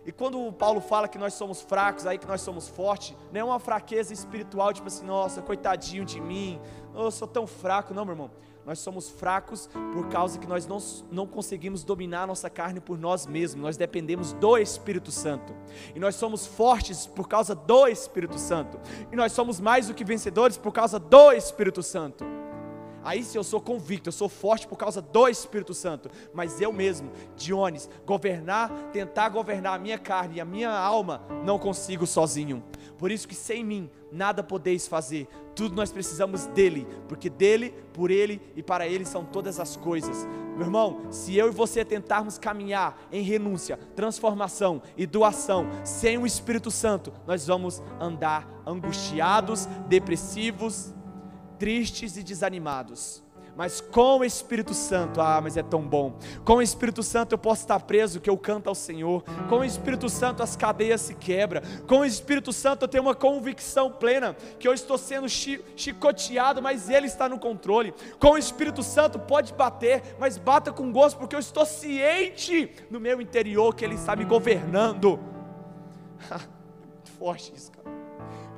E 0.04 0.12
quando 0.12 0.52
Paulo 0.52 0.82
fala 0.82 1.08
que 1.08 1.16
nós 1.16 1.32
somos 1.32 1.62
fracos, 1.62 2.06
aí 2.06 2.18
que 2.18 2.26
nós 2.26 2.42
somos 2.42 2.68
fortes, 2.68 3.16
não 3.32 3.40
é 3.40 3.44
uma 3.44 3.58
fraqueza 3.58 4.12
espiritual, 4.12 4.70
tipo 4.74 4.88
assim, 4.88 5.06
nossa, 5.06 5.40
coitadinho 5.40 6.04
de 6.04 6.20
mim, 6.20 6.60
eu 6.94 7.10
sou 7.10 7.26
tão 7.26 7.46
fraco, 7.46 7.94
não, 7.94 8.04
meu 8.04 8.12
irmão. 8.12 8.30
Nós 8.70 8.78
somos 8.78 9.10
fracos 9.10 9.68
por 9.92 10.06
causa 10.06 10.38
que 10.38 10.46
nós 10.46 10.64
não, 10.64 10.78
não 11.10 11.26
conseguimos 11.26 11.82
dominar 11.82 12.22
a 12.22 12.26
nossa 12.28 12.48
carne 12.48 12.78
por 12.78 12.96
nós 12.96 13.26
mesmos, 13.26 13.60
nós 13.60 13.76
dependemos 13.76 14.32
do 14.34 14.56
Espírito 14.56 15.10
Santo. 15.10 15.52
E 15.92 15.98
nós 15.98 16.14
somos 16.14 16.46
fortes 16.46 17.04
por 17.04 17.26
causa 17.26 17.52
do 17.52 17.88
Espírito 17.88 18.38
Santo. 18.38 18.78
E 19.10 19.16
nós 19.16 19.32
somos 19.32 19.58
mais 19.58 19.88
do 19.88 19.94
que 19.94 20.04
vencedores 20.04 20.56
por 20.56 20.70
causa 20.70 21.00
do 21.00 21.32
Espírito 21.32 21.82
Santo. 21.82 22.24
Aí 23.02 23.24
se 23.24 23.36
eu 23.36 23.44
sou 23.44 23.60
convicto, 23.60 24.08
eu 24.08 24.12
sou 24.12 24.28
forte 24.28 24.66
por 24.66 24.76
causa 24.76 25.00
do 25.00 25.28
Espírito 25.28 25.74
Santo, 25.74 26.10
mas 26.32 26.60
eu 26.60 26.72
mesmo, 26.72 27.10
Dionis, 27.36 27.88
governar, 28.06 28.70
tentar 28.92 29.28
governar 29.28 29.74
a 29.74 29.78
minha 29.78 29.98
carne 29.98 30.36
e 30.36 30.40
a 30.40 30.44
minha 30.44 30.70
alma, 30.70 31.22
não 31.44 31.58
consigo 31.58 32.06
sozinho. 32.06 32.62
Por 32.98 33.10
isso 33.10 33.26
que 33.26 33.34
sem 33.34 33.64
mim 33.64 33.90
nada 34.12 34.42
podeis 34.42 34.86
fazer. 34.86 35.26
Tudo 35.54 35.74
nós 35.74 35.90
precisamos 35.90 36.46
dele, 36.46 36.86
porque 37.08 37.30
dele, 37.30 37.74
por 37.92 38.10
ele 38.10 38.40
e 38.54 38.62
para 38.62 38.86
ele 38.86 39.04
são 39.04 39.24
todas 39.24 39.58
as 39.58 39.76
coisas. 39.76 40.26
Meu 40.54 40.66
irmão, 40.66 41.06
se 41.10 41.36
eu 41.36 41.48
e 41.48 41.50
você 41.50 41.84
tentarmos 41.84 42.38
caminhar 42.38 43.00
em 43.10 43.22
renúncia, 43.22 43.78
transformação 43.96 44.82
e 44.96 45.06
doação 45.06 45.66
sem 45.84 46.18
o 46.18 46.26
Espírito 46.26 46.70
Santo, 46.70 47.12
nós 47.26 47.46
vamos 47.46 47.82
andar 47.98 48.46
angustiados, 48.66 49.66
depressivos, 49.88 50.94
tristes 51.60 52.16
e 52.16 52.22
desanimados. 52.22 53.22
Mas 53.54 53.78
com 53.78 54.20
o 54.20 54.24
Espírito 54.24 54.72
Santo, 54.72 55.20
ah, 55.20 55.38
mas 55.42 55.58
é 55.58 55.62
tão 55.62 55.82
bom. 55.82 56.14
Com 56.46 56.54
o 56.54 56.62
Espírito 56.62 57.02
Santo 57.02 57.32
eu 57.32 57.38
posso 57.38 57.60
estar 57.60 57.78
preso, 57.80 58.18
que 58.18 58.30
eu 58.30 58.38
canto 58.38 58.68
ao 58.68 58.74
Senhor. 58.74 59.22
Com 59.50 59.56
o 59.56 59.64
Espírito 59.64 60.08
Santo 60.08 60.42
as 60.42 60.56
cadeias 60.56 61.02
se 61.02 61.14
quebram. 61.14 61.60
Com 61.86 61.98
o 61.98 62.04
Espírito 62.06 62.54
Santo 62.54 62.84
eu 62.84 62.88
tenho 62.88 63.04
uma 63.04 63.14
convicção 63.14 63.90
plena 63.90 64.34
que 64.58 64.66
eu 64.66 64.72
estou 64.72 64.96
sendo 64.96 65.28
chi 65.28 65.62
chicoteado, 65.76 66.62
mas 66.62 66.88
Ele 66.88 67.06
está 67.06 67.28
no 67.28 67.38
controle. 67.38 67.92
Com 68.18 68.30
o 68.30 68.38
Espírito 68.38 68.82
Santo 68.82 69.18
pode 69.18 69.52
bater, 69.52 70.16
mas 70.18 70.38
bata 70.38 70.72
com 70.72 70.90
gosto, 70.90 71.18
porque 71.18 71.36
eu 71.36 71.40
estou 71.40 71.66
ciente 71.66 72.72
no 72.90 72.98
meu 72.98 73.20
interior 73.20 73.74
que 73.74 73.84
Ele 73.84 73.96
está 73.96 74.16
me 74.16 74.24
governando. 74.24 75.20
Forte 77.18 77.52
isso, 77.54 77.70
cara 77.72 77.99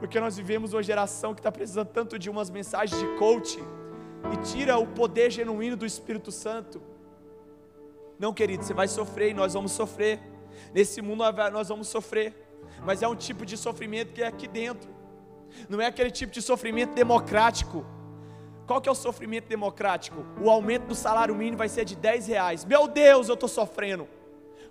porque 0.03 0.19
nós 0.19 0.37
vivemos 0.37 0.73
uma 0.73 0.83
geração 0.83 1.33
que 1.33 1.39
está 1.39 1.53
precisando 1.53 1.87
tanto 1.87 2.19
de 2.19 2.29
umas 2.29 2.51
mensagens 2.51 3.01
de 3.01 3.07
coaching 3.19 3.63
e 4.33 4.37
tira 4.39 4.77
o 4.77 4.85
poder 4.85 5.31
genuíno 5.31 5.77
do 5.77 5.87
Espírito 5.87 6.33
Santo. 6.33 6.83
Não, 8.19 8.35
querido, 8.35 8.65
você 8.65 8.75
vai 8.75 8.89
sofrer 8.89 9.31
e 9.31 9.35
nós 9.35 9.55
vamos 9.55 9.71
sofrer. 9.71 10.19
Nesse 10.75 11.01
mundo 11.01 11.23
nós 11.53 11.69
vamos 11.69 11.87
sofrer, 11.87 12.35
mas 12.85 13.01
é 13.01 13.07
um 13.07 13.15
tipo 13.15 13.47
de 13.47 13.57
sofrimento 13.57 14.13
que 14.13 14.25
é 14.25 14.27
aqui 14.27 14.49
dentro. 14.49 14.91
Não 15.69 15.81
é 15.81 15.87
aquele 15.87 16.11
tipo 16.11 16.33
de 16.33 16.43
sofrimento 16.43 16.95
democrático. 16.95 17.87
Qual 18.67 18.81
que 18.81 18.89
é 18.89 18.93
o 18.93 18.97
sofrimento 18.97 19.47
democrático? 19.47 20.27
O 20.41 20.51
aumento 20.51 20.87
do 20.87 20.97
salário 20.97 21.33
mínimo 21.33 21.59
vai 21.59 21.69
ser 21.69 21.85
de 21.85 21.95
10 21.95 22.27
reais. 22.27 22.65
Meu 22.65 22.89
Deus, 22.89 23.29
eu 23.29 23.35
estou 23.35 23.49
sofrendo. 23.49 24.09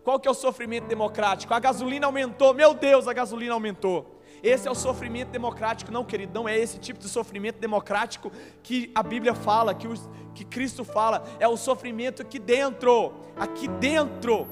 Qual 0.03 0.19
que 0.19 0.27
é 0.27 0.31
o 0.31 0.33
sofrimento 0.33 0.87
democrático? 0.87 1.53
A 1.53 1.59
gasolina 1.59 2.05
aumentou. 2.05 2.53
Meu 2.53 2.73
Deus, 2.73 3.07
a 3.07 3.13
gasolina 3.13 3.53
aumentou. 3.53 4.19
Esse 4.43 4.67
é 4.67 4.71
o 4.71 4.75
sofrimento 4.75 5.29
democrático, 5.29 5.91
não, 5.91 6.03
querido, 6.03 6.33
não 6.33 6.49
é 6.49 6.57
esse 6.57 6.79
tipo 6.79 6.99
de 6.99 7.07
sofrimento 7.07 7.59
democrático 7.59 8.31
que 8.63 8.91
a 8.95 9.03
Bíblia 9.03 9.35
fala, 9.35 9.73
que, 9.75 9.87
os, 9.87 10.09
que 10.33 10.43
Cristo 10.43 10.83
fala, 10.83 11.23
é 11.39 11.47
o 11.47 11.55
sofrimento 11.55 12.23
aqui 12.23 12.39
dentro, 12.39 13.13
aqui 13.35 13.67
dentro, 13.67 14.47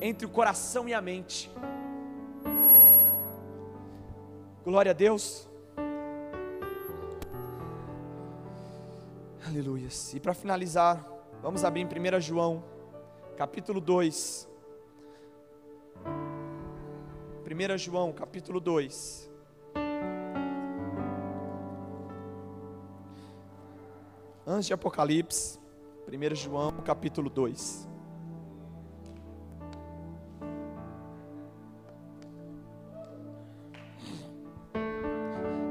entre 0.00 0.24
o 0.24 0.30
coração 0.30 0.88
e 0.88 0.94
a 0.94 1.02
mente. 1.02 1.50
Glória 4.64 4.90
a 4.90 4.94
Deus. 4.94 5.46
Aleluia. 9.46 9.88
E 10.14 10.18
para 10.18 10.34
finalizar, 10.34 11.06
vamos 11.42 11.62
abrir 11.62 11.82
em 11.82 12.16
1 12.16 12.20
João, 12.20 12.64
capítulo 13.36 13.80
2. 13.80 14.48
1 17.48 17.78
João, 17.78 18.12
capítulo 18.12 18.58
2. 18.58 19.30
Antes 24.44 24.66
de 24.66 24.74
Apocalipse, 24.74 25.60
1 26.08 26.34
João, 26.34 26.72
capítulo 26.84 27.30
2. 27.30 27.88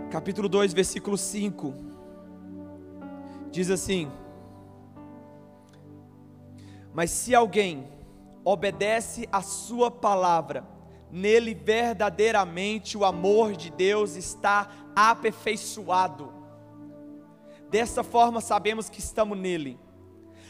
Capítulo 0.10 0.48
2, 0.48 0.72
versículo 0.72 1.18
5. 1.18 1.74
Diz 3.52 3.70
assim: 3.70 4.10
Mas 6.94 7.12
se 7.12 7.36
alguém 7.36 7.86
obedece 8.46 9.28
a 9.30 9.42
sua 9.42 9.92
palavra, 9.92 10.75
nele 11.12 11.54
verdadeiramente 11.54 12.98
o 12.98 13.06
amor 13.06 13.54
de 13.54 13.70
Deus 13.70 14.16
está 14.16 14.70
aperfeiçoado. 14.96 16.34
Dessa 17.70 18.04
forma 18.04 18.42
sabemos 18.42 18.90
que 18.90 19.00
estamos 19.00 19.38
nele. 19.38 19.80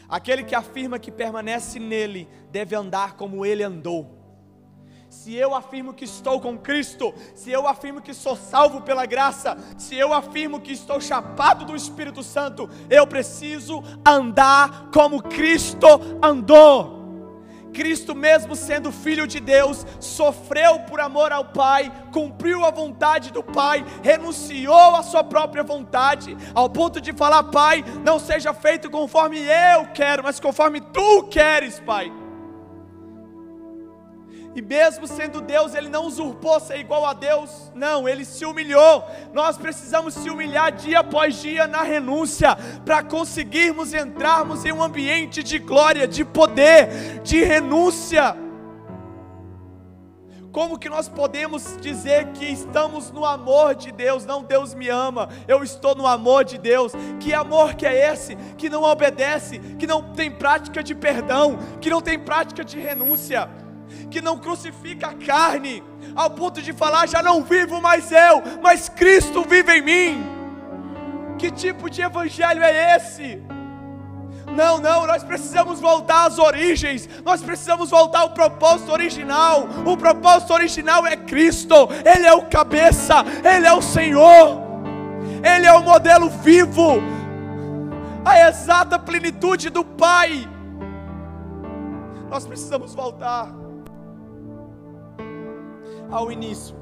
Aquele 0.08 0.44
que 0.44 0.54
afirma 0.54 0.98
que 0.98 1.10
permanece 1.10 1.78
nele 1.78 2.28
deve 2.50 2.76
andar 2.76 3.14
como 3.14 3.44
ele 3.44 3.62
andou. 3.62 4.16
Se 5.08 5.34
eu 5.34 5.54
afirmo 5.54 5.94
que 5.94 6.04
estou 6.04 6.40
com 6.40 6.58
Cristo, 6.58 7.14
se 7.34 7.50
eu 7.50 7.66
afirmo 7.66 8.02
que 8.02 8.12
sou 8.12 8.36
salvo 8.36 8.82
pela 8.82 9.06
graça, 9.06 9.56
se 9.78 9.96
eu 9.96 10.12
afirmo 10.12 10.60
que 10.60 10.72
estou 10.72 11.00
chapado 11.00 11.64
do 11.64 11.76
Espírito 11.76 12.22
Santo, 12.22 12.68
eu 12.90 13.06
preciso 13.06 13.82
andar 14.06 14.90
como 14.92 15.22
Cristo 15.22 15.86
andou. 16.22 16.95
Cristo, 17.76 18.14
mesmo 18.14 18.56
sendo 18.56 18.90
filho 18.90 19.26
de 19.26 19.38
Deus, 19.38 19.84
sofreu 20.00 20.80
por 20.80 20.98
amor 20.98 21.30
ao 21.30 21.44
Pai, 21.44 21.92
cumpriu 22.10 22.64
a 22.64 22.70
vontade 22.70 23.30
do 23.30 23.42
Pai, 23.42 23.84
renunciou 24.02 24.96
à 24.96 25.02
sua 25.02 25.22
própria 25.22 25.62
vontade, 25.62 26.34
ao 26.54 26.70
ponto 26.70 27.02
de 27.02 27.12
falar: 27.12 27.42
Pai, 27.44 27.84
não 28.02 28.18
seja 28.18 28.54
feito 28.54 28.88
conforme 28.88 29.40
eu 29.40 29.88
quero, 29.92 30.22
mas 30.22 30.40
conforme 30.40 30.80
tu 30.80 31.24
queres, 31.24 31.78
Pai. 31.80 32.10
E 34.56 34.62
mesmo 34.62 35.06
sendo 35.06 35.42
Deus, 35.42 35.74
ele 35.74 35.90
não 35.90 36.06
usurpou 36.06 36.58
ser 36.58 36.78
igual 36.78 37.04
a 37.04 37.12
Deus, 37.12 37.70
não, 37.74 38.08
ele 38.08 38.24
se 38.24 38.42
humilhou. 38.46 39.04
Nós 39.34 39.58
precisamos 39.58 40.14
se 40.14 40.30
humilhar 40.30 40.72
dia 40.72 41.00
após 41.00 41.42
dia 41.42 41.66
na 41.66 41.82
renúncia, 41.82 42.56
para 42.82 43.02
conseguirmos 43.02 43.92
entrarmos 43.92 44.64
em 44.64 44.72
um 44.72 44.82
ambiente 44.82 45.42
de 45.42 45.58
glória, 45.58 46.08
de 46.08 46.24
poder, 46.24 47.20
de 47.22 47.44
renúncia. 47.44 48.34
Como 50.50 50.78
que 50.78 50.88
nós 50.88 51.06
podemos 51.06 51.76
dizer 51.82 52.28
que 52.28 52.46
estamos 52.46 53.10
no 53.10 53.26
amor 53.26 53.74
de 53.74 53.92
Deus? 53.92 54.24
Não, 54.24 54.42
Deus 54.42 54.72
me 54.72 54.88
ama, 54.88 55.28
eu 55.46 55.62
estou 55.62 55.94
no 55.94 56.06
amor 56.06 56.46
de 56.46 56.56
Deus. 56.56 56.92
Que 57.20 57.34
amor 57.34 57.74
que 57.74 57.84
é 57.84 58.10
esse? 58.10 58.36
Que 58.56 58.70
não 58.70 58.84
obedece, 58.84 59.58
que 59.78 59.86
não 59.86 60.14
tem 60.14 60.30
prática 60.30 60.82
de 60.82 60.94
perdão, 60.94 61.58
que 61.78 61.90
não 61.90 62.00
tem 62.00 62.18
prática 62.18 62.64
de 62.64 62.80
renúncia 62.80 63.65
que 64.10 64.20
não 64.20 64.38
crucifica 64.38 65.08
a 65.08 65.14
carne, 65.14 65.82
ao 66.14 66.30
ponto 66.30 66.62
de 66.62 66.72
falar: 66.72 67.06
já 67.06 67.22
não 67.22 67.42
vivo 67.42 67.80
mais 67.80 68.10
eu, 68.12 68.42
mas 68.62 68.88
Cristo 68.88 69.42
vive 69.42 69.78
em 69.78 69.82
mim. 69.82 70.36
Que 71.38 71.50
tipo 71.50 71.90
de 71.90 72.02
evangelho 72.02 72.62
é 72.62 72.96
esse? 72.96 73.42
Não, 74.54 74.78
não, 74.78 75.06
nós 75.06 75.22
precisamos 75.22 75.80
voltar 75.80 76.26
às 76.26 76.38
origens, 76.38 77.08
nós 77.24 77.42
precisamos 77.42 77.90
voltar 77.90 78.20
ao 78.20 78.30
propósito 78.30 78.90
original. 78.90 79.68
O 79.84 79.96
propósito 79.96 80.54
original 80.54 81.06
é 81.06 81.16
Cristo, 81.16 81.88
Ele 82.04 82.26
é 82.26 82.32
o 82.32 82.42
cabeça, 82.42 83.16
Ele 83.44 83.66
é 83.66 83.72
o 83.72 83.82
Senhor, 83.82 84.62
Ele 85.44 85.66
é 85.66 85.72
o 85.72 85.82
modelo 85.82 86.30
vivo, 86.30 87.02
a 88.24 88.48
exata 88.48 88.98
plenitude 88.98 89.68
do 89.68 89.84
Pai. 89.84 90.48
Nós 92.30 92.46
precisamos 92.46 92.94
voltar 92.94 93.65
ao 96.10 96.30
início. 96.30 96.76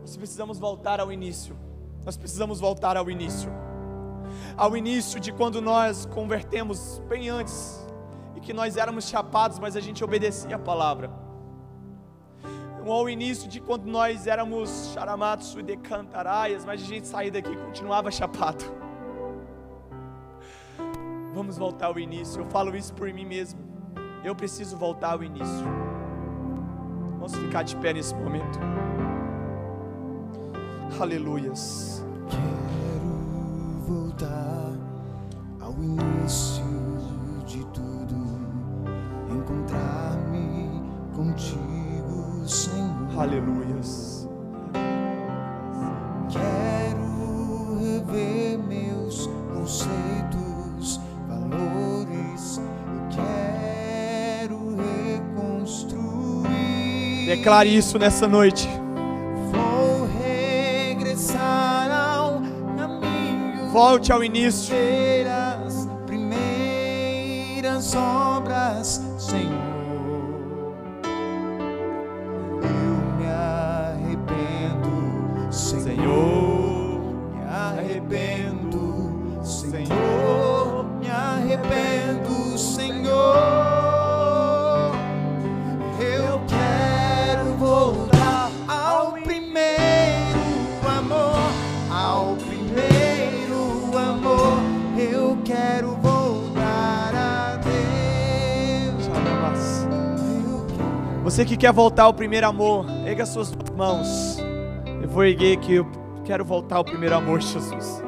Nós 0.00 0.16
precisamos 0.16 0.58
voltar 0.58 1.00
ao 1.00 1.12
início. 1.12 1.56
Nós 2.04 2.16
precisamos 2.16 2.60
voltar 2.60 2.96
ao 2.96 3.10
início. 3.10 3.50
Ao 4.56 4.76
início 4.76 5.20
de 5.20 5.32
quando 5.32 5.60
nós 5.60 6.06
convertemos 6.06 7.00
bem 7.08 7.28
antes 7.28 7.86
e 8.34 8.40
que 8.40 8.52
nós 8.52 8.76
éramos 8.76 9.08
chapados, 9.08 9.58
mas 9.58 9.76
a 9.76 9.80
gente 9.80 10.02
obedecia 10.02 10.56
a 10.56 10.58
palavra. 10.58 11.10
Ao 12.86 13.08
início 13.08 13.48
de 13.48 13.60
quando 13.60 13.86
nós 13.86 14.26
éramos 14.26 14.90
charamatsu 14.94 15.60
e 15.60 15.62
decantaraias, 15.62 16.64
mas 16.64 16.82
a 16.82 16.84
gente 16.84 17.06
saía 17.06 17.30
daqui 17.30 17.52
e 17.52 17.56
continuava 17.56 18.10
chapado. 18.10 18.64
Vamos 21.34 21.56
voltar 21.56 21.86
ao 21.86 21.98
início. 21.98 22.40
Eu 22.40 22.46
falo 22.46 22.74
isso 22.76 22.92
por 22.94 23.12
mim 23.12 23.24
mesmo. 23.24 23.60
Eu 24.24 24.34
preciso 24.34 24.76
voltar 24.76 25.12
ao 25.12 25.22
início. 25.22 25.89
Vamos 27.20 27.36
ficar 27.36 27.62
de 27.64 27.76
pé 27.76 27.92
nesse 27.92 28.14
momento. 28.14 28.58
Aleluias. 30.98 32.02
Quero 32.30 33.86
voltar 33.86 34.72
ao 35.60 35.74
início 35.74 36.64
de 37.46 37.62
tudo, 37.74 38.16
encontrar-me 39.30 40.82
contigo, 41.14 42.48
Senhor. 42.48 43.20
Aleluias. 43.20 44.19
Declare 57.30 57.68
isso 57.68 57.96
nessa 57.96 58.26
noite. 58.26 58.68
Vou 59.52 60.08
regressar 60.20 61.88
ao 61.88 62.42
caminho. 62.76 63.68
Volte 63.70 64.12
ao 64.12 64.24
início. 64.24 64.74
Primeiras, 64.74 65.88
primeiras 66.08 67.94
obras, 67.94 68.29
Você 101.40 101.46
que 101.46 101.56
quer 101.56 101.72
voltar 101.72 102.02
ao 102.02 102.12
primeiro 102.12 102.46
amor, 102.46 102.84
erga 103.06 103.24
suas 103.24 103.50
mãos. 103.74 104.36
Eu 105.02 105.08
vou 105.08 105.24
erguer 105.24 105.56
que 105.56 105.76
eu 105.76 105.90
quero 106.22 106.44
voltar 106.44 106.76
ao 106.76 106.84
primeiro 106.84 107.14
amor, 107.14 107.40
Jesus. 107.40 108.02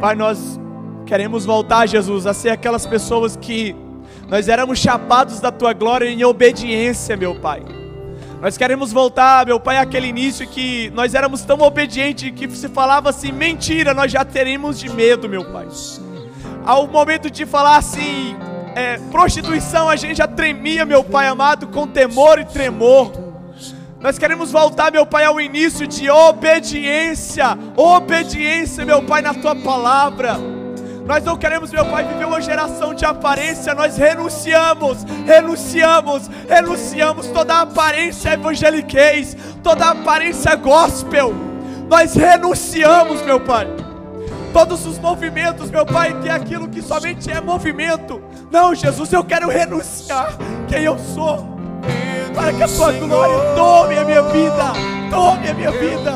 Pai, 0.00 0.16
nós 0.16 0.58
queremos 1.06 1.44
voltar, 1.44 1.86
Jesus, 1.86 2.26
a 2.26 2.34
ser 2.34 2.48
aquelas 2.48 2.84
pessoas 2.84 3.36
que 3.36 3.76
nós 4.28 4.48
éramos 4.48 4.80
chapados 4.80 5.38
da 5.38 5.52
tua 5.52 5.72
glória 5.72 6.10
em 6.10 6.24
obediência, 6.24 7.16
meu 7.16 7.36
Pai. 7.36 7.62
Nós 8.40 8.58
queremos 8.58 8.92
voltar, 8.92 9.46
meu 9.46 9.60
Pai, 9.60 9.78
àquele 9.78 10.08
início 10.08 10.44
que 10.44 10.90
nós 10.96 11.14
éramos 11.14 11.42
tão 11.42 11.60
obedientes 11.60 12.32
que 12.32 12.50
se 12.50 12.68
falava 12.68 13.10
assim, 13.10 13.30
mentira, 13.30 13.94
nós 13.94 14.10
já 14.10 14.24
teremos 14.24 14.80
de 14.80 14.90
medo, 14.90 15.28
meu 15.28 15.44
Pai. 15.52 15.68
Ao 16.66 16.88
momento 16.88 17.30
de 17.30 17.46
falar 17.46 17.76
assim, 17.76 18.34
é, 18.74 18.98
prostituição, 19.10 19.88
a 19.88 19.96
gente 19.96 20.16
já 20.18 20.26
tremia, 20.26 20.84
meu 20.84 21.04
Pai 21.04 21.26
amado, 21.26 21.66
com 21.68 21.86
temor 21.86 22.38
e 22.38 22.44
tremor. 22.44 23.12
Nós 24.00 24.18
queremos 24.18 24.50
voltar, 24.50 24.90
meu 24.90 25.06
Pai, 25.06 25.24
ao 25.24 25.40
início 25.40 25.86
de 25.86 26.10
obediência, 26.10 27.56
obediência, 27.76 28.84
meu 28.84 29.02
Pai, 29.02 29.22
na 29.22 29.32
tua 29.32 29.54
palavra. 29.54 30.36
Nós 31.06 31.22
não 31.24 31.36
queremos, 31.36 31.70
meu 31.70 31.84
Pai, 31.84 32.04
viver 32.04 32.24
uma 32.24 32.40
geração 32.40 32.94
de 32.94 33.04
aparência, 33.04 33.74
nós 33.74 33.96
renunciamos, 33.96 35.04
renunciamos, 35.26 36.28
renunciamos 36.48 37.26
toda 37.28 37.60
aparência 37.60 38.32
evangeliquez, 38.32 39.36
toda 39.62 39.90
aparência 39.90 40.54
gospel. 40.56 41.32
Nós 41.88 42.14
renunciamos, 42.14 43.22
meu 43.22 43.40
Pai. 43.40 43.68
Todos 44.52 44.84
os 44.86 44.98
movimentos, 44.98 45.70
meu 45.70 45.86
Pai, 45.86 46.20
que 46.20 46.28
é 46.28 46.32
aquilo 46.32 46.68
que 46.68 46.82
somente 46.82 47.30
é 47.30 47.40
movimento. 47.40 48.22
Não, 48.52 48.74
Jesus, 48.74 49.10
eu 49.10 49.24
quero 49.24 49.48
renunciar 49.48 50.36
quem 50.68 50.82
eu 50.82 50.98
sou 50.98 51.38
para 52.34 52.52
que 52.52 52.62
a 52.62 52.68
tua 52.68 52.92
glória 52.92 53.54
tome 53.56 53.96
a 53.96 54.04
minha 54.04 54.22
vida, 54.24 54.72
tome 55.10 55.48
a 55.48 55.54
minha 55.54 55.70
vida. 55.70 56.12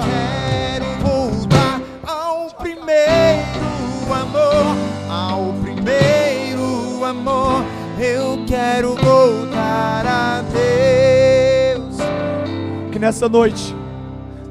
Quero 0.50 0.84
voltar 1.00 1.80
ao 2.06 2.50
primeiro 2.50 4.12
amor, 4.12 4.76
ao 5.10 5.54
primeiro 5.62 7.02
amor. 7.06 7.64
Eu 7.98 8.44
quero 8.46 8.94
voltar 8.96 10.06
a 10.06 10.42
Deus. 10.42 11.96
Que 12.92 12.98
nessa 12.98 13.30
noite 13.30 13.74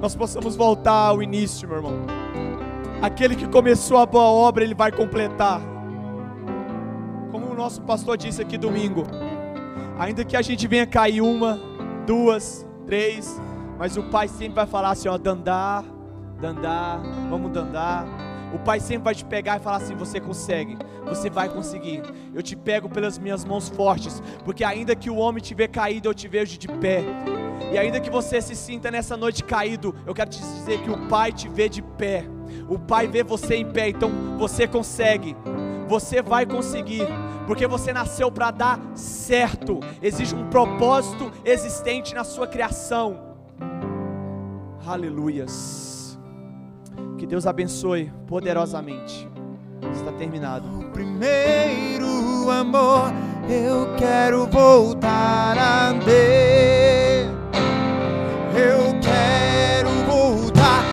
nós 0.02 0.15
possamos 0.15 0.56
voltar 0.56 1.10
ao 1.10 1.21
início, 1.21 1.67
meu 1.67 1.78
irmão. 1.78 2.00
Aquele 3.00 3.36
que 3.36 3.48
começou 3.48 4.00
a 4.00 4.08
boa 4.08 4.26
obra, 4.26 4.63
ele 4.63 4.74
vai 4.74 4.91
completar. 4.91 5.74
O 7.56 7.58
nosso 7.58 7.82
pastor 7.84 8.18
disse 8.18 8.41
aqui 8.41 8.58
domingo, 8.58 9.03
ainda 9.97 10.26
que 10.26 10.36
a 10.36 10.41
gente 10.41 10.68
venha 10.68 10.86
cair 10.86 11.22
uma, 11.22 11.58
duas, 12.06 12.68
três, 12.86 13.41
mas 13.80 13.95
o 13.95 14.03
Pai 14.03 14.28
sempre 14.28 14.56
vai 14.56 14.68
falar 14.68 14.89
assim: 14.89 15.08
ó, 15.08 15.18
dandar, 15.18 15.86
dandar, 16.41 17.01
vamos 17.30 17.53
dandar. 17.53 18.06
O 18.53 18.60
Pai 18.60 18.82
sempre 18.82 19.06
vai 19.06 19.16
te 19.16 19.24
pegar 19.24 19.56
e 19.56 19.60
falar 19.62 19.78
assim: 19.78 19.95
você 19.95 20.20
consegue, 20.20 20.78
você 21.06 21.30
vai 21.30 21.47
conseguir. 21.47 22.03
Eu 22.34 22.43
te 22.43 22.58
pego 22.58 22.89
pelas 22.89 23.18
minhas 23.18 23.45
mãos 23.45 23.70
fortes, 23.70 24.22
porque 24.43 24.66
ainda 24.66 24.93
que 24.93 25.10
o 25.10 25.16
homem 25.16 25.41
te 25.41 25.56
vê 25.56 25.66
caído, 25.66 26.10
eu 26.10 26.14
te 26.14 26.28
vejo 26.28 26.58
de 26.58 26.68
pé. 26.68 27.06
E 27.72 27.78
ainda 27.78 28.01
que 28.01 28.10
você 28.10 28.41
se 28.41 28.53
sinta 28.53 28.91
nessa 28.91 29.16
noite 29.16 29.45
caído, 29.45 29.95
eu 30.06 30.14
quero 30.14 30.30
te 30.30 30.41
dizer 30.41 30.82
que 30.82 30.89
o 30.89 31.08
Pai 31.08 31.32
te 31.32 31.47
vê 31.47 31.70
de 31.70 31.82
pé. 31.82 32.26
O 32.68 32.78
Pai 32.78 33.08
vê 33.08 33.24
você 33.24 33.56
em 33.56 33.72
pé, 33.72 33.88
então 33.88 34.12
você 34.38 34.68
consegue. 34.68 35.38
Você 35.88 36.21
vai 36.21 36.45
conseguir, 36.45 37.07
porque 37.45 37.67
você 37.67 37.93
nasceu 37.93 38.31
para 38.31 38.51
dar 38.51 38.79
certo. 38.95 39.79
Existe 40.01 40.33
um 40.33 40.49
propósito 40.49 41.31
existente 41.43 42.13
na 42.13 42.23
sua 42.23 42.47
criação. 42.47 43.19
Aleluias. 44.86 46.17
Que 47.17 47.25
Deus 47.25 47.47
abençoe 47.47 48.11
poderosamente. 48.27 49.27
Está 49.91 50.11
terminado. 50.11 50.67
O 50.79 50.91
primeiro 50.91 52.49
amor, 52.49 53.11
eu 53.49 53.95
quero 53.95 54.45
voltar 54.47 55.57
a 55.57 55.93
ter. 56.03 57.25
Eu 58.55 58.99
quero 59.01 60.05